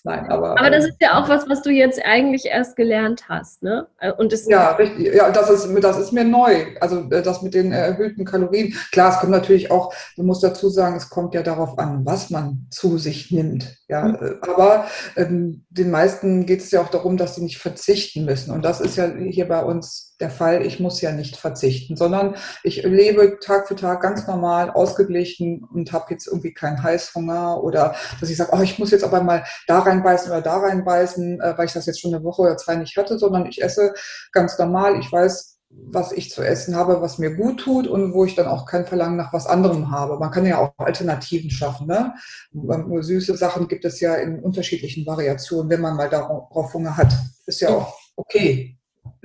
[0.04, 0.52] Nein, aber.
[0.60, 3.88] Aber das ähm, ist ja auch was, was du jetzt eigentlich erst gelernt hast, ne?
[4.18, 5.14] Und das ja, richtig.
[5.14, 6.66] Ja, das ist, das ist mir neu.
[6.80, 8.76] Also äh, das mit den erhöhten Kalorien.
[8.92, 12.30] Klar, es kommt natürlich auch, du musst dazu sagen, es kommt ja darauf an, was
[12.30, 13.78] man zu sich nimmt.
[13.88, 14.38] Ja, mhm.
[14.42, 18.52] aber ähm, den meisten geht es ja auch darum, dass sie nicht verzichten müssen.
[18.52, 20.66] Und das ist ja hier bei uns der Fall.
[20.66, 25.92] Ich muss ja nicht verzichten, sondern ich lebe Tag für Tag ganz normal, ausgeglichen und
[25.92, 29.44] habe jetzt irgendwie keinen Heißhunger oder dass ich sage, oh, ich muss jetzt aber mal
[29.68, 32.76] da reinbeißen oder da reinbeißen, äh, weil ich das jetzt schon eine Woche oder zwei
[32.76, 33.94] nicht hatte, sondern ich esse
[34.32, 35.00] ganz normal.
[35.00, 38.48] Ich weiß, was ich zu essen habe, was mir gut tut und wo ich dann
[38.48, 40.18] auch kein Verlangen nach was anderem habe.
[40.18, 41.88] Man kann ja auch Alternativen schaffen.
[41.88, 42.14] Ne?
[42.54, 47.14] Süße Sachen gibt es ja in unterschiedlichen Variationen, wenn man mal darauf Hunger hat.
[47.46, 48.75] Ist ja auch okay.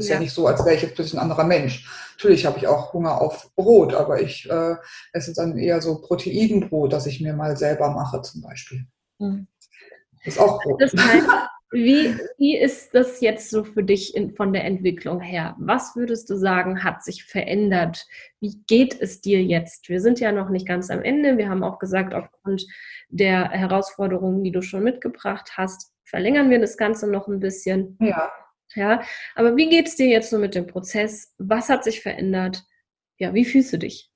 [0.00, 1.86] Ist ja, ja nicht so, als wäre ich jetzt plötzlich ein anderer Mensch.
[2.16, 4.74] Natürlich habe ich auch Hunger auf Brot, aber ich äh,
[5.12, 8.86] esse dann eher so Proteinbrot, das ich mir mal selber mache zum Beispiel.
[9.18, 9.46] Mhm.
[10.24, 10.80] Ist auch Brot.
[10.82, 11.26] Das heißt,
[11.72, 15.54] wie, wie ist das jetzt so für dich in, von der Entwicklung her?
[15.58, 18.06] Was würdest du sagen, hat sich verändert?
[18.40, 19.88] Wie geht es dir jetzt?
[19.88, 21.38] Wir sind ja noch nicht ganz am Ende.
[21.38, 22.66] Wir haben auch gesagt, aufgrund
[23.08, 27.96] der Herausforderungen, die du schon mitgebracht hast, verlängern wir das Ganze noch ein bisschen.
[28.00, 28.30] Ja.
[28.74, 29.02] Ja,
[29.34, 31.34] aber wie geht es dir jetzt so mit dem Prozess?
[31.38, 32.64] Was hat sich verändert?
[33.18, 34.10] Ja, wie fühlst du dich?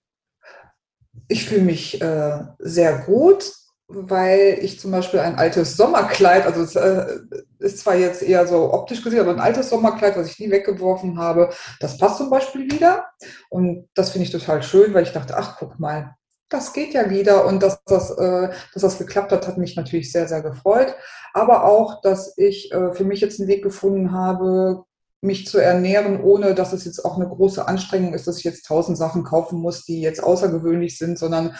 [1.28, 3.52] Ich fühle mich äh, sehr gut
[3.86, 7.18] weil ich zum Beispiel ein altes Sommerkleid, also es äh,
[7.58, 11.18] ist zwar jetzt eher so optisch gesehen, aber ein altes Sommerkleid, was ich nie weggeworfen
[11.18, 13.06] habe, das passt zum Beispiel wieder.
[13.50, 16.16] Und das finde ich total schön, weil ich dachte, ach, guck mal,
[16.54, 17.46] das geht ja wieder.
[17.46, 20.94] Und dass das, äh, dass das geklappt hat, hat mich natürlich sehr, sehr gefreut.
[21.32, 24.84] Aber auch, dass ich äh, für mich jetzt einen Weg gefunden habe,
[25.20, 28.66] mich zu ernähren, ohne dass es jetzt auch eine große Anstrengung ist, dass ich jetzt
[28.66, 31.56] tausend Sachen kaufen muss, die jetzt außergewöhnlich sind, sondern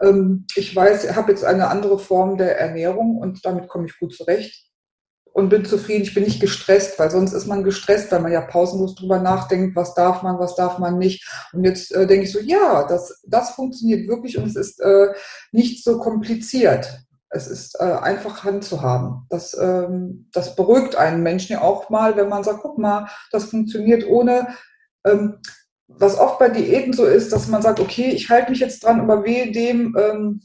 [0.00, 3.98] ähm, ich weiß, ich habe jetzt eine andere Form der Ernährung und damit komme ich
[3.98, 4.65] gut zurecht
[5.36, 6.02] und bin zufrieden.
[6.02, 9.76] Ich bin nicht gestresst, weil sonst ist man gestresst, weil man ja pausenlos drüber nachdenkt,
[9.76, 11.28] was darf man, was darf man nicht.
[11.52, 15.08] Und jetzt äh, denke ich so, ja, das, das funktioniert wirklich und es ist äh,
[15.52, 17.02] nicht so kompliziert.
[17.28, 19.26] Es ist äh, einfach Hand zu haben.
[19.28, 23.44] Das, ähm, das beruhigt einen Menschen ja auch mal, wenn man sagt, guck mal, das
[23.44, 24.48] funktioniert ohne
[25.04, 25.36] ähm,
[25.86, 29.00] was oft bei Diäten so ist, dass man sagt, okay, ich halte mich jetzt dran,
[29.00, 30.40] aber wehe dem, ähm,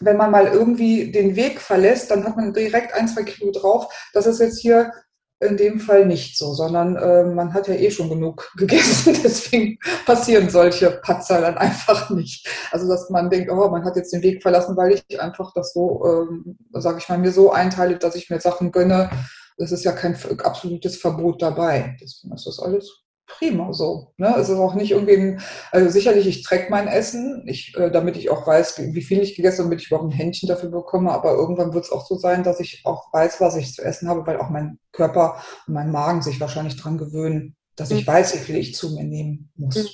[0.00, 3.92] wenn man mal irgendwie den Weg verlässt, dann hat man direkt ein, zwei Kilo drauf.
[4.12, 4.92] Das ist jetzt hier
[5.40, 9.78] in dem Fall nicht so, sondern äh, man hat ja eh schon genug gegessen, deswegen
[10.04, 12.48] passieren solche Patzer dann einfach nicht.
[12.72, 15.72] Also dass man denkt, oh, man hat jetzt den Weg verlassen, weil ich einfach das
[15.72, 19.10] so, ähm, sage ich mal, mir so einteile, dass ich mir Sachen gönne.
[19.58, 21.96] Das ist ja kein absolutes Verbot dabei.
[22.00, 24.12] Deswegen ist das alles prima so.
[24.16, 24.34] Ne?
[24.38, 28.16] Es ist auch nicht irgendwie, ein, also sicherlich, ich track mein Essen, ich, äh, damit
[28.16, 30.70] ich auch weiß, wie, wie viel ich gegessen habe, damit ich überhaupt ein Händchen dafür
[30.70, 31.12] bekomme.
[31.12, 34.08] Aber irgendwann wird es auch so sein, dass ich auch weiß, was ich zu essen
[34.08, 38.10] habe, weil auch mein Körper und mein Magen sich wahrscheinlich dran gewöhnen, dass ich mhm.
[38.10, 39.88] weiß, wie viel ich zu mir nehmen muss, mhm.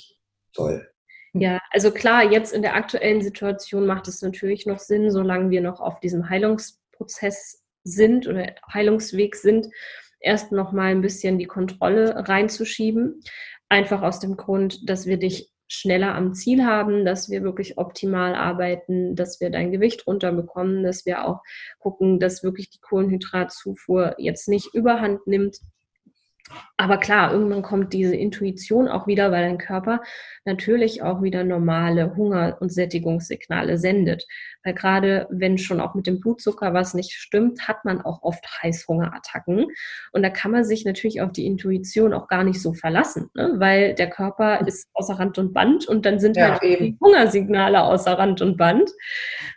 [0.53, 0.89] soll.
[1.33, 5.61] Ja, also klar, jetzt in der aktuellen Situation macht es natürlich noch Sinn, solange wir
[5.61, 9.67] noch auf diesem Heilungsprozess sind oder Heilungsweg sind,
[10.19, 13.21] erst noch mal ein bisschen die Kontrolle reinzuschieben.
[13.69, 18.35] Einfach aus dem Grund, dass wir dich schneller am Ziel haben, dass wir wirklich optimal
[18.35, 21.41] arbeiten, dass wir dein Gewicht runterbekommen, dass wir auch
[21.79, 25.57] gucken, dass wirklich die Kohlenhydratzufuhr jetzt nicht überhand nimmt,
[26.77, 30.01] aber klar, irgendwann kommt diese Intuition auch wieder, weil dein Körper
[30.43, 34.27] natürlich auch wieder normale Hunger- und Sättigungssignale sendet.
[34.63, 38.45] Weil gerade wenn schon auch mit dem Blutzucker was nicht stimmt, hat man auch oft
[38.61, 39.65] Heißhungerattacken.
[40.11, 43.55] Und da kann man sich natürlich auf die Intuition auch gar nicht so verlassen, ne?
[43.57, 46.85] weil der Körper ist außer Rand und Band und dann sind ja, halt eben.
[46.85, 48.91] die Hungersignale außer Rand und Band.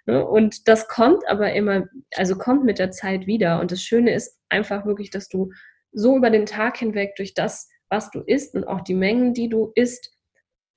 [0.07, 0.25] Ne?
[0.25, 1.85] Und das kommt aber immer,
[2.17, 3.61] also kommt mit der Zeit wieder.
[3.61, 5.51] Und das Schöne ist einfach wirklich, dass du
[5.93, 9.49] so über den Tag hinweg durch das, was du isst und auch die Mengen, die
[9.49, 10.19] du isst,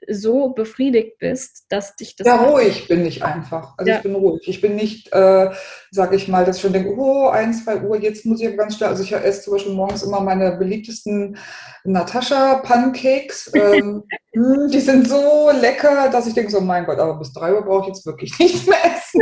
[0.08, 2.26] so befriedigt bist, dass dich das.
[2.26, 3.76] Ja, ruhig bin ich einfach.
[3.78, 3.98] Also ja.
[3.98, 4.42] ich bin ruhig.
[4.48, 5.52] Ich bin nicht, äh,
[5.92, 8.78] sage ich mal, dass ich schon denke, oh, ein, zwei Uhr, jetzt muss ich ganz
[8.78, 8.90] schnell.
[8.90, 11.38] Also ich esse zum Beispiel morgens immer meine beliebtesten
[11.84, 13.52] Natascha-Pancakes.
[13.62, 17.54] Ähm, hm, die sind so lecker, dass ich denke, so mein Gott, aber bis drei
[17.54, 19.22] Uhr brauche ich jetzt wirklich nichts mehr essen.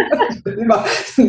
[0.58, 0.86] immer,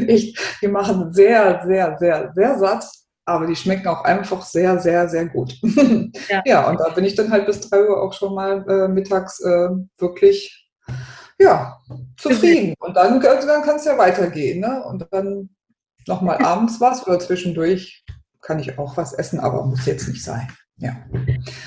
[0.07, 2.85] echt, die machen sehr, sehr, sehr, sehr satt.
[3.31, 5.55] Aber die schmecken auch einfach sehr, sehr, sehr gut.
[6.29, 8.89] Ja, ja und da bin ich dann halt bis drei Uhr auch schon mal äh,
[8.89, 10.69] mittags äh, wirklich
[11.39, 11.79] ja,
[12.17, 12.75] zufrieden.
[12.79, 14.61] Und dann, dann kann es ja weitergehen.
[14.61, 14.83] Ne?
[14.85, 15.51] Und dann
[16.07, 18.05] nochmal abends was oder zwischendurch
[18.43, 20.49] kann ich auch was essen, aber muss jetzt nicht sein.
[20.79, 20.97] Ja,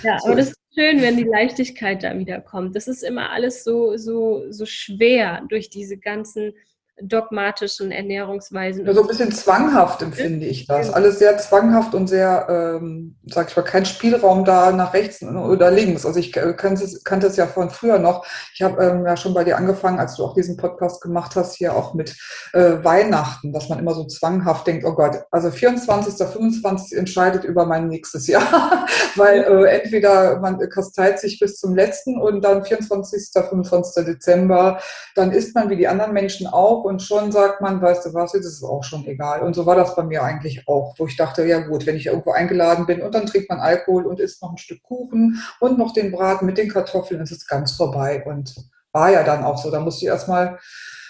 [0.04, 2.76] ja so aber das ist schön, wenn die Leichtigkeit da wieder kommt.
[2.76, 6.54] Das ist immer alles so, so, so schwer durch diese ganzen
[7.02, 8.86] dogmatischen Ernährungsweisen.
[8.86, 10.94] Ja, so ein bisschen zwanghaft empfinde ich das.
[10.94, 15.72] Alles sehr zwanghaft und sehr, ähm, sag ich mal, kein Spielraum da nach rechts oder
[15.72, 16.06] links.
[16.06, 18.26] Also ich kannte es, kannte es ja von früher noch.
[18.54, 21.56] Ich habe ähm, ja schon bei dir angefangen, als du auch diesen Podcast gemacht hast,
[21.56, 22.16] hier auch mit
[22.54, 27.66] äh, Weihnachten, dass man immer so zwanghaft denkt, oh Gott, also 24., 25 entscheidet über
[27.66, 33.32] mein nächstes Jahr, weil äh, entweder man kasteit sich bis zum letzten und dann 24.,
[33.34, 34.06] 25.
[34.06, 34.80] Dezember,
[35.16, 38.34] dann isst man wie die anderen Menschen auch und schon sagt man, weißt du was,
[38.34, 39.42] jetzt ist es auch schon egal.
[39.42, 42.08] Und so war das bei mir eigentlich auch, wo ich dachte, ja gut, wenn ich
[42.08, 45.78] irgendwo eingeladen bin und dann trinkt man Alkohol und isst noch ein Stück Kuchen und
[45.78, 48.24] noch den Braten mit den Kartoffeln, ist es ganz vorbei.
[48.26, 48.54] Und
[48.94, 49.70] war ja dann auch so.
[49.70, 50.60] Da musste ich erstmal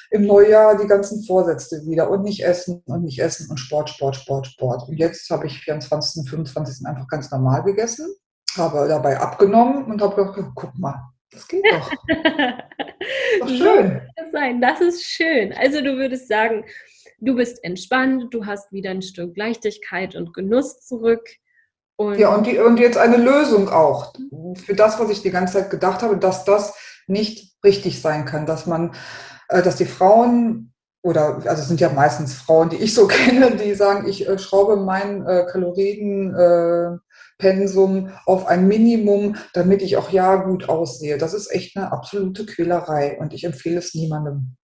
[0.09, 4.15] im Neujahr die ganzen Vorsätze wieder und nicht essen und nicht essen und Sport, Sport,
[4.15, 4.87] Sport, Sport.
[4.87, 6.21] Und jetzt habe ich 24.
[6.21, 6.87] und 25.
[6.87, 8.07] einfach ganz normal gegessen,
[8.55, 11.91] habe dabei abgenommen und habe gedacht, guck mal, das geht doch.
[13.39, 14.01] doch schön.
[14.17, 14.61] So sein.
[14.61, 15.53] Das ist schön.
[15.53, 16.65] Also du würdest sagen,
[17.19, 21.27] du bist entspannt, du hast wieder ein Stück Leichtigkeit und Genuss zurück.
[21.95, 24.13] Und ja, und, die, und jetzt eine Lösung auch
[24.55, 26.75] für das, was ich die ganze Zeit gedacht habe, dass das
[27.07, 28.93] nicht richtig sein kann, dass man,
[29.49, 33.55] äh, dass die Frauen oder also es sind ja meistens Frauen, die ich so kenne,
[33.57, 36.97] die sagen, ich äh, schraube mein äh, Kalorien äh,
[37.37, 41.17] Pensum auf ein Minimum, damit ich auch ja gut aussehe.
[41.17, 44.55] Das ist echt eine absolute Quälerei und ich empfehle es niemandem,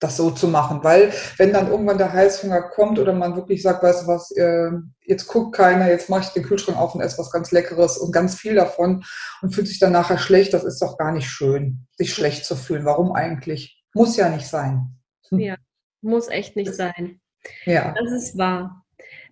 [0.00, 3.82] das so zu machen, weil wenn dann irgendwann der Heißhunger kommt oder man wirklich sagt,
[3.82, 4.70] weißt du was, äh,
[5.02, 8.10] jetzt guckt keiner, jetzt mache ich den Kühlschrank auf und esse was ganz Leckeres und
[8.12, 9.04] ganz viel davon
[9.42, 12.56] und fühlt sich dann nachher schlecht, das ist doch gar nicht schön, sich schlecht zu
[12.56, 12.84] fühlen.
[12.84, 13.82] Warum eigentlich?
[13.92, 14.96] Muss ja nicht sein.
[15.28, 15.38] Hm.
[15.38, 15.56] Ja,
[16.00, 17.20] muss echt nicht sein.
[17.64, 17.94] Ja.
[17.94, 18.79] Das ist wahr.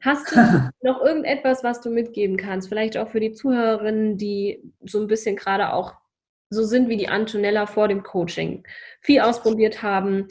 [0.00, 0.36] Hast du
[0.82, 2.68] noch irgendetwas, was du mitgeben kannst?
[2.68, 5.94] Vielleicht auch für die Zuhörerinnen, die so ein bisschen gerade auch
[6.50, 8.64] so sind wie die Antonella vor dem Coaching,
[9.02, 10.28] viel ausprobiert haben,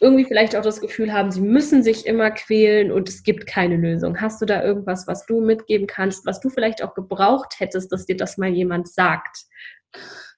[0.00, 3.76] irgendwie vielleicht auch das Gefühl haben, sie müssen sich immer quälen und es gibt keine
[3.76, 4.20] Lösung.
[4.20, 8.06] Hast du da irgendwas, was du mitgeben kannst, was du vielleicht auch gebraucht hättest, dass
[8.06, 9.44] dir das mal jemand sagt?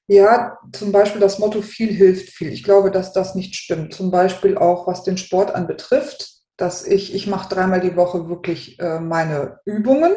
[0.09, 2.53] Ja, zum Beispiel das Motto viel hilft viel.
[2.53, 3.93] Ich glaube, dass das nicht stimmt.
[3.93, 8.79] Zum Beispiel auch, was den Sport anbetrifft dass ich, ich mache dreimal die Woche wirklich
[8.81, 10.13] äh, meine Übungen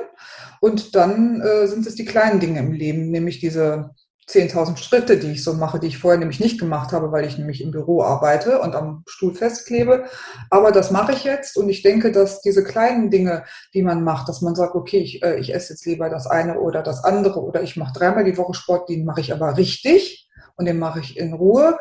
[0.61, 3.91] und dann äh, sind es die kleinen Dinge im Leben, nämlich diese
[4.29, 7.39] 10.000 Schritte, die ich so mache, die ich vorher nämlich nicht gemacht habe, weil ich
[7.39, 10.05] nämlich im Büro arbeite und am Stuhl festklebe.
[10.51, 14.29] Aber das mache ich jetzt und ich denke, dass diese kleinen Dinge, die man macht,
[14.29, 17.41] dass man sagt, okay, ich, äh, ich esse jetzt lieber das eine oder das andere
[17.41, 20.99] oder ich mache dreimal die Woche Sport, den mache ich aber richtig und den mache
[20.99, 21.79] ich in Ruhe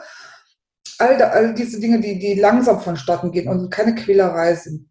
[0.99, 4.89] all, all diese Dinge, die, die langsam vonstatten gehen und keine Quälerei sind,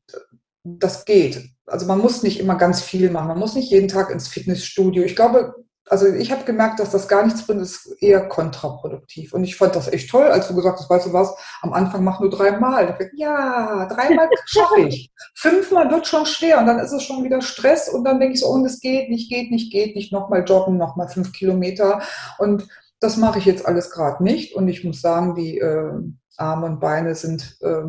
[0.64, 1.50] das geht.
[1.66, 3.28] Also man muss nicht immer ganz viel machen.
[3.28, 5.04] Man muss nicht jeden Tag ins Fitnessstudio.
[5.04, 5.54] Ich glaube,
[5.90, 9.34] also ich habe gemerkt, dass das gar nichts bringt, ist eher kontraproduktiv.
[9.34, 12.04] Und ich fand das echt toll, als du gesagt hast, weißt du was, am Anfang
[12.04, 12.98] mach nur dreimal.
[13.16, 15.12] Ja, dreimal schaffe ich.
[15.36, 18.42] Fünfmal wird schon schwer und dann ist es schon wieder Stress und dann denke ich
[18.42, 22.02] so, und es geht nicht, geht nicht, geht nicht, nochmal joggen, nochmal fünf Kilometer.
[22.38, 22.68] Und
[23.00, 25.92] das mache ich jetzt alles gerade nicht und ich muss sagen, die äh,
[26.38, 27.84] Arme und Beine sind äh,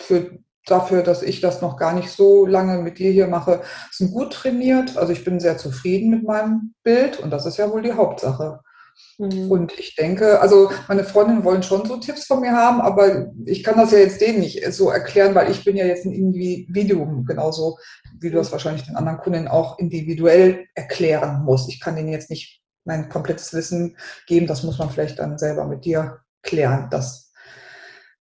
[0.00, 4.12] für, dafür, dass ich das noch gar nicht so lange mit dir hier mache, sind
[4.12, 4.96] gut trainiert.
[4.96, 8.60] Also ich bin sehr zufrieden mit meinem Bild und das ist ja wohl die Hauptsache.
[9.18, 9.50] Mhm.
[9.50, 13.62] Und ich denke, also meine Freundinnen wollen schon so Tipps von mir haben, aber ich
[13.62, 17.24] kann das ja jetzt denen nicht so erklären, weil ich bin ja jetzt ein Individuum,
[17.24, 17.78] genauso
[18.18, 21.68] wie du das wahrscheinlich den anderen Kunden auch individuell erklären musst.
[21.68, 24.46] Ich kann denen jetzt nicht mein komplettes Wissen geben.
[24.46, 26.88] Das muss man vielleicht dann selber mit dir klären.
[26.90, 27.32] Das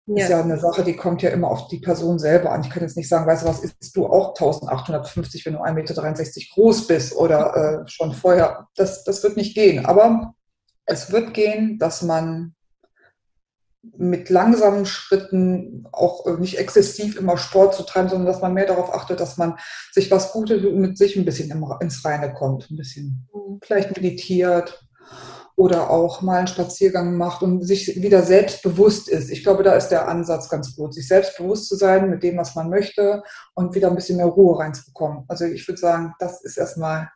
[0.05, 0.23] ja.
[0.23, 2.61] ist ja eine Sache, die kommt ja immer auf die Person selber an.
[2.61, 5.73] Ich kann jetzt nicht sagen, weißt du was, ist du auch 1850, wenn du 1,63
[5.73, 8.67] Meter groß bist oder äh, schon vorher.
[8.75, 9.85] Das, das wird nicht gehen.
[9.85, 10.33] Aber
[10.85, 12.55] es wird gehen, dass man
[13.97, 18.65] mit langsamen Schritten auch äh, nicht exzessiv immer Sport zu treiben, sondern dass man mehr
[18.65, 19.57] darauf achtet, dass man
[19.91, 23.59] sich was Gutes mit sich ein bisschen ins Reine kommt, ein bisschen mhm.
[23.63, 24.85] vielleicht meditiert
[25.55, 29.29] oder auch mal einen Spaziergang macht und sich wieder selbstbewusst ist.
[29.29, 32.55] Ich glaube, da ist der Ansatz ganz gut, sich selbstbewusst zu sein mit dem, was
[32.55, 33.23] man möchte
[33.55, 35.25] und wieder ein bisschen mehr Ruhe reinzubekommen.
[35.27, 37.09] Also ich würde sagen, das ist erstmal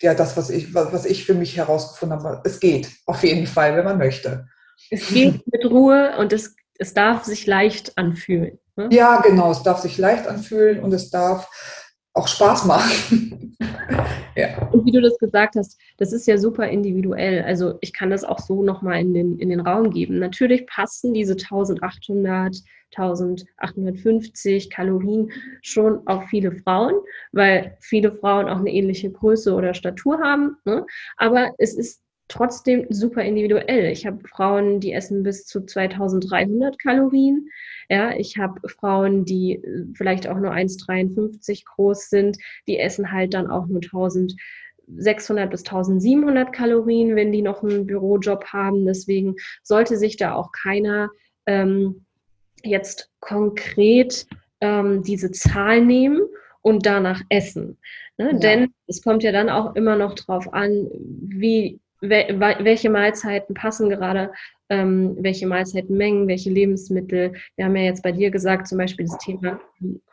[0.00, 2.40] ja, das, was ich, was ich für mich herausgefunden habe.
[2.44, 4.48] Es geht auf jeden Fall, wenn man möchte.
[4.90, 8.58] Es geht mit Ruhe und es, es darf sich leicht anfühlen.
[8.74, 8.88] Ne?
[8.90, 9.52] Ja, genau.
[9.52, 11.48] Es darf sich leicht anfühlen und es darf
[12.14, 13.56] auch Spaß machen.
[14.36, 14.68] ja.
[14.68, 17.42] Und wie du das gesagt hast, das ist ja super individuell.
[17.42, 20.18] Also ich kann das auch so nochmal in den, in den Raum geben.
[20.18, 22.56] Natürlich passen diese 1800,
[22.94, 25.30] 1850 Kalorien
[25.62, 26.94] schon auf viele Frauen,
[27.32, 30.56] weil viele Frauen auch eine ähnliche Größe oder Statur haben.
[30.64, 30.84] Ne?
[31.16, 32.02] Aber es ist
[32.32, 33.92] trotzdem super individuell.
[33.92, 37.48] Ich habe Frauen, die essen bis zu 2300 Kalorien.
[37.88, 43.34] Ja, ich habe Frauen, die äh, vielleicht auch nur 1,53 groß sind, die essen halt
[43.34, 48.86] dann auch nur 1600 bis 1700 Kalorien, wenn die noch einen Bürojob haben.
[48.86, 51.10] Deswegen sollte sich da auch keiner
[51.46, 52.06] ähm,
[52.64, 54.26] jetzt konkret
[54.60, 56.22] ähm, diese Zahl nehmen
[56.62, 57.76] und danach essen.
[58.16, 58.30] Ne?
[58.32, 58.38] Ja.
[58.38, 64.32] Denn es kommt ja dann auch immer noch drauf an, wie welche Mahlzeiten passen gerade,
[64.68, 67.34] ähm, welche Mahlzeitenmengen, welche Lebensmittel.
[67.56, 69.60] Wir haben ja jetzt bei dir gesagt, zum Beispiel das Thema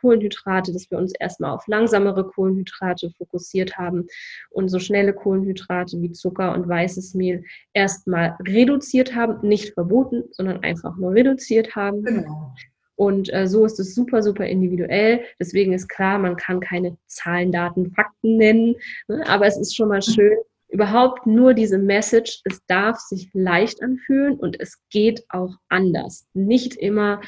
[0.00, 4.06] Kohlenhydrate, dass wir uns erstmal auf langsamere Kohlenhydrate fokussiert haben
[4.50, 10.62] und so schnelle Kohlenhydrate wie Zucker und weißes Mehl erstmal reduziert haben, nicht verboten, sondern
[10.62, 12.04] einfach nur reduziert haben.
[12.04, 12.54] Genau.
[12.96, 15.22] Und äh, so ist es super, super individuell.
[15.38, 18.76] Deswegen ist klar, man kann keine Zahlen, Daten, Fakten nennen.
[19.08, 19.24] Ne?
[19.26, 20.36] Aber es ist schon mal schön,
[20.70, 26.26] überhaupt nur diese Message, es darf sich leicht anfühlen und es geht auch anders.
[26.32, 27.20] Nicht immer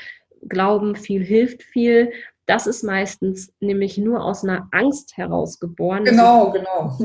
[0.48, 2.12] glauben, viel hilft viel.
[2.46, 6.04] Das ist meistens nämlich nur aus einer Angst heraus geboren.
[6.04, 6.96] Genau, genau.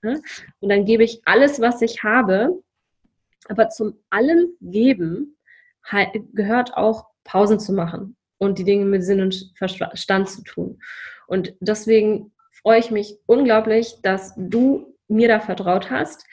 [0.00, 0.22] Ne?
[0.60, 2.62] Und dann gebe ich alles, was ich habe.
[3.48, 5.36] Aber zum allem Geben
[6.34, 10.80] gehört auch Pausen zu machen und die Dinge mit Sinn und Verstand zu tun.
[11.26, 16.26] Und deswegen freue ich mich unglaublich, dass du mir da vertraut hast,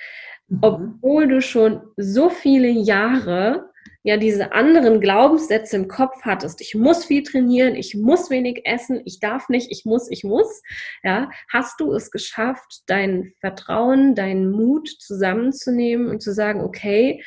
[0.47, 0.59] mhm.
[0.61, 3.69] obwohl du schon so viele Jahre
[4.03, 6.61] ja diese anderen Glaubenssätze im Kopf hattest.
[6.61, 10.61] Ich muss viel trainieren, ich muss wenig essen, ich darf nicht, ich muss, ich muss.
[11.03, 17.23] Ja, hast du es geschafft, dein Vertrauen, deinen Mut zusammenzunehmen und zu sagen, okay,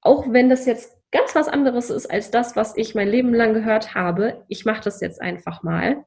[0.00, 3.54] auch wenn das jetzt ganz was anderes ist als das, was ich mein Leben lang
[3.54, 6.04] gehört habe, ich mache das jetzt einfach mal.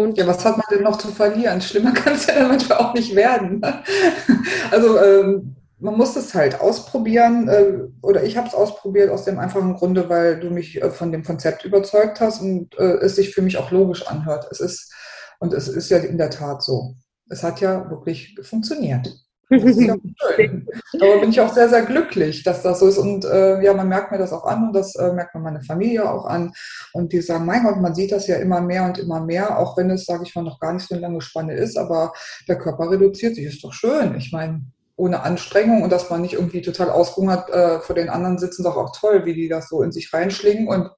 [0.00, 1.60] Und ja, was hat man denn noch zu verlieren?
[1.60, 3.60] Schlimmer kann es ja dann manchmal auch nicht werden.
[3.60, 3.82] Ne?
[4.70, 9.38] Also ähm, man muss es halt ausprobieren äh, oder ich habe es ausprobiert aus dem
[9.38, 13.34] einfachen Grunde, weil du mich äh, von dem Konzept überzeugt hast und äh, es sich
[13.34, 14.46] für mich auch logisch anhört.
[14.50, 14.92] Es ist
[15.38, 16.94] und es ist ja in der Tat so.
[17.28, 19.10] Es hat ja wirklich funktioniert.
[19.50, 19.96] Das ist ja
[20.36, 20.66] schön.
[20.92, 22.98] Bin ich auch sehr, sehr glücklich, dass das so ist.
[22.98, 25.60] Und äh, ja, man merkt mir das auch an und das äh, merkt man meine
[25.62, 26.52] Familie auch an.
[26.92, 29.76] Und die sagen, mein Gott, man sieht das ja immer mehr und immer mehr, auch
[29.76, 32.12] wenn es, sage ich mal, noch gar nicht so eine lange Spanne ist, aber
[32.48, 34.14] der Körper reduziert sich, ist doch schön.
[34.16, 34.62] Ich meine,
[35.00, 38.76] ohne Anstrengung und dass man nicht irgendwie total ausgehungert äh, vor den anderen sitzen, doch
[38.76, 40.90] auch toll, wie die das so in sich reinschlingen und,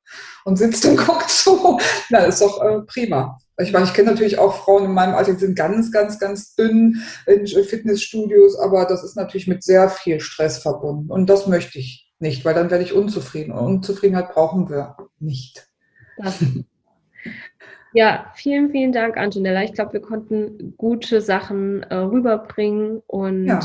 [0.44, 1.78] und sitzt und guckt so.
[2.10, 3.38] Na, ist doch äh, prima.
[3.58, 6.54] Ich meine, ich kenne natürlich auch Frauen in meinem Alter, die sind ganz, ganz, ganz
[6.54, 11.10] dünn in Fitnessstudios, aber das ist natürlich mit sehr viel Stress verbunden.
[11.10, 13.52] Und das möchte ich nicht, weil dann werde ich unzufrieden.
[13.52, 15.68] Und Unzufriedenheit brauchen wir nicht.
[16.16, 16.38] Das.
[17.94, 19.64] Ja, vielen, vielen Dank, Antonella.
[19.64, 23.60] Ich glaube, wir konnten gute Sachen äh, rüberbringen und ja.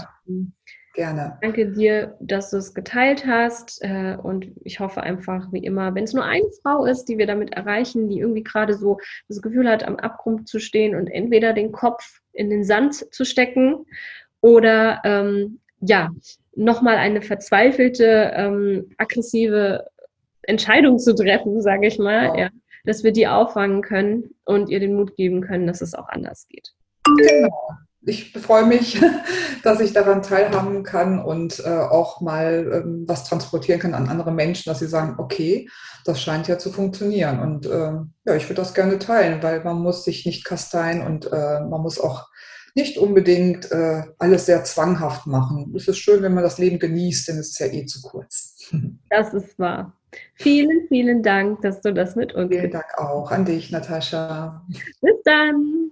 [0.97, 1.37] Gerne.
[1.43, 3.83] Danke dir, dass du es geteilt hast.
[3.83, 7.27] Äh, und ich hoffe einfach, wie immer, wenn es nur eine Frau ist, die wir
[7.27, 11.53] damit erreichen, die irgendwie gerade so das Gefühl hat, am Abgrund zu stehen und entweder
[11.53, 13.85] den Kopf in den Sand zu stecken
[14.41, 16.09] oder ähm, ja,
[16.55, 19.85] nochmal eine verzweifelte, ähm, aggressive
[20.41, 22.37] Entscheidung zu treffen, sage ich mal, wow.
[22.39, 22.49] ja,
[22.85, 26.47] dass wir die auffangen können und ihr den Mut geben können, dass es auch anders
[26.49, 26.73] geht.
[27.05, 27.77] Genau
[28.07, 29.01] ich freue mich,
[29.63, 34.31] dass ich daran teilhaben kann und äh, auch mal ähm, was transportieren kann an andere
[34.31, 35.69] Menschen, dass sie sagen, okay,
[36.05, 37.39] das scheint ja zu funktionieren.
[37.39, 37.91] Und äh,
[38.25, 41.81] ja, ich würde das gerne teilen, weil man muss sich nicht kasteien und äh, man
[41.81, 42.27] muss auch
[42.75, 45.73] nicht unbedingt äh, alles sehr zwanghaft machen.
[45.75, 48.55] Es ist schön, wenn man das Leben genießt, denn es ist ja eh zu kurz.
[49.09, 49.93] Das ist wahr.
[50.35, 54.65] Vielen, vielen Dank, dass du das mit uns Vielen Dank auch an dich, Natascha.
[55.01, 55.91] Bis dann.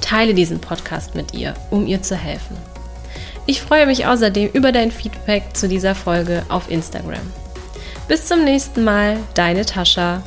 [0.00, 2.56] Teile diesen Podcast mit ihr, um ihr zu helfen.
[3.46, 7.20] Ich freue mich außerdem über dein Feedback zu dieser Folge auf Instagram.
[8.08, 10.22] Bis zum nächsten Mal, deine Tascha.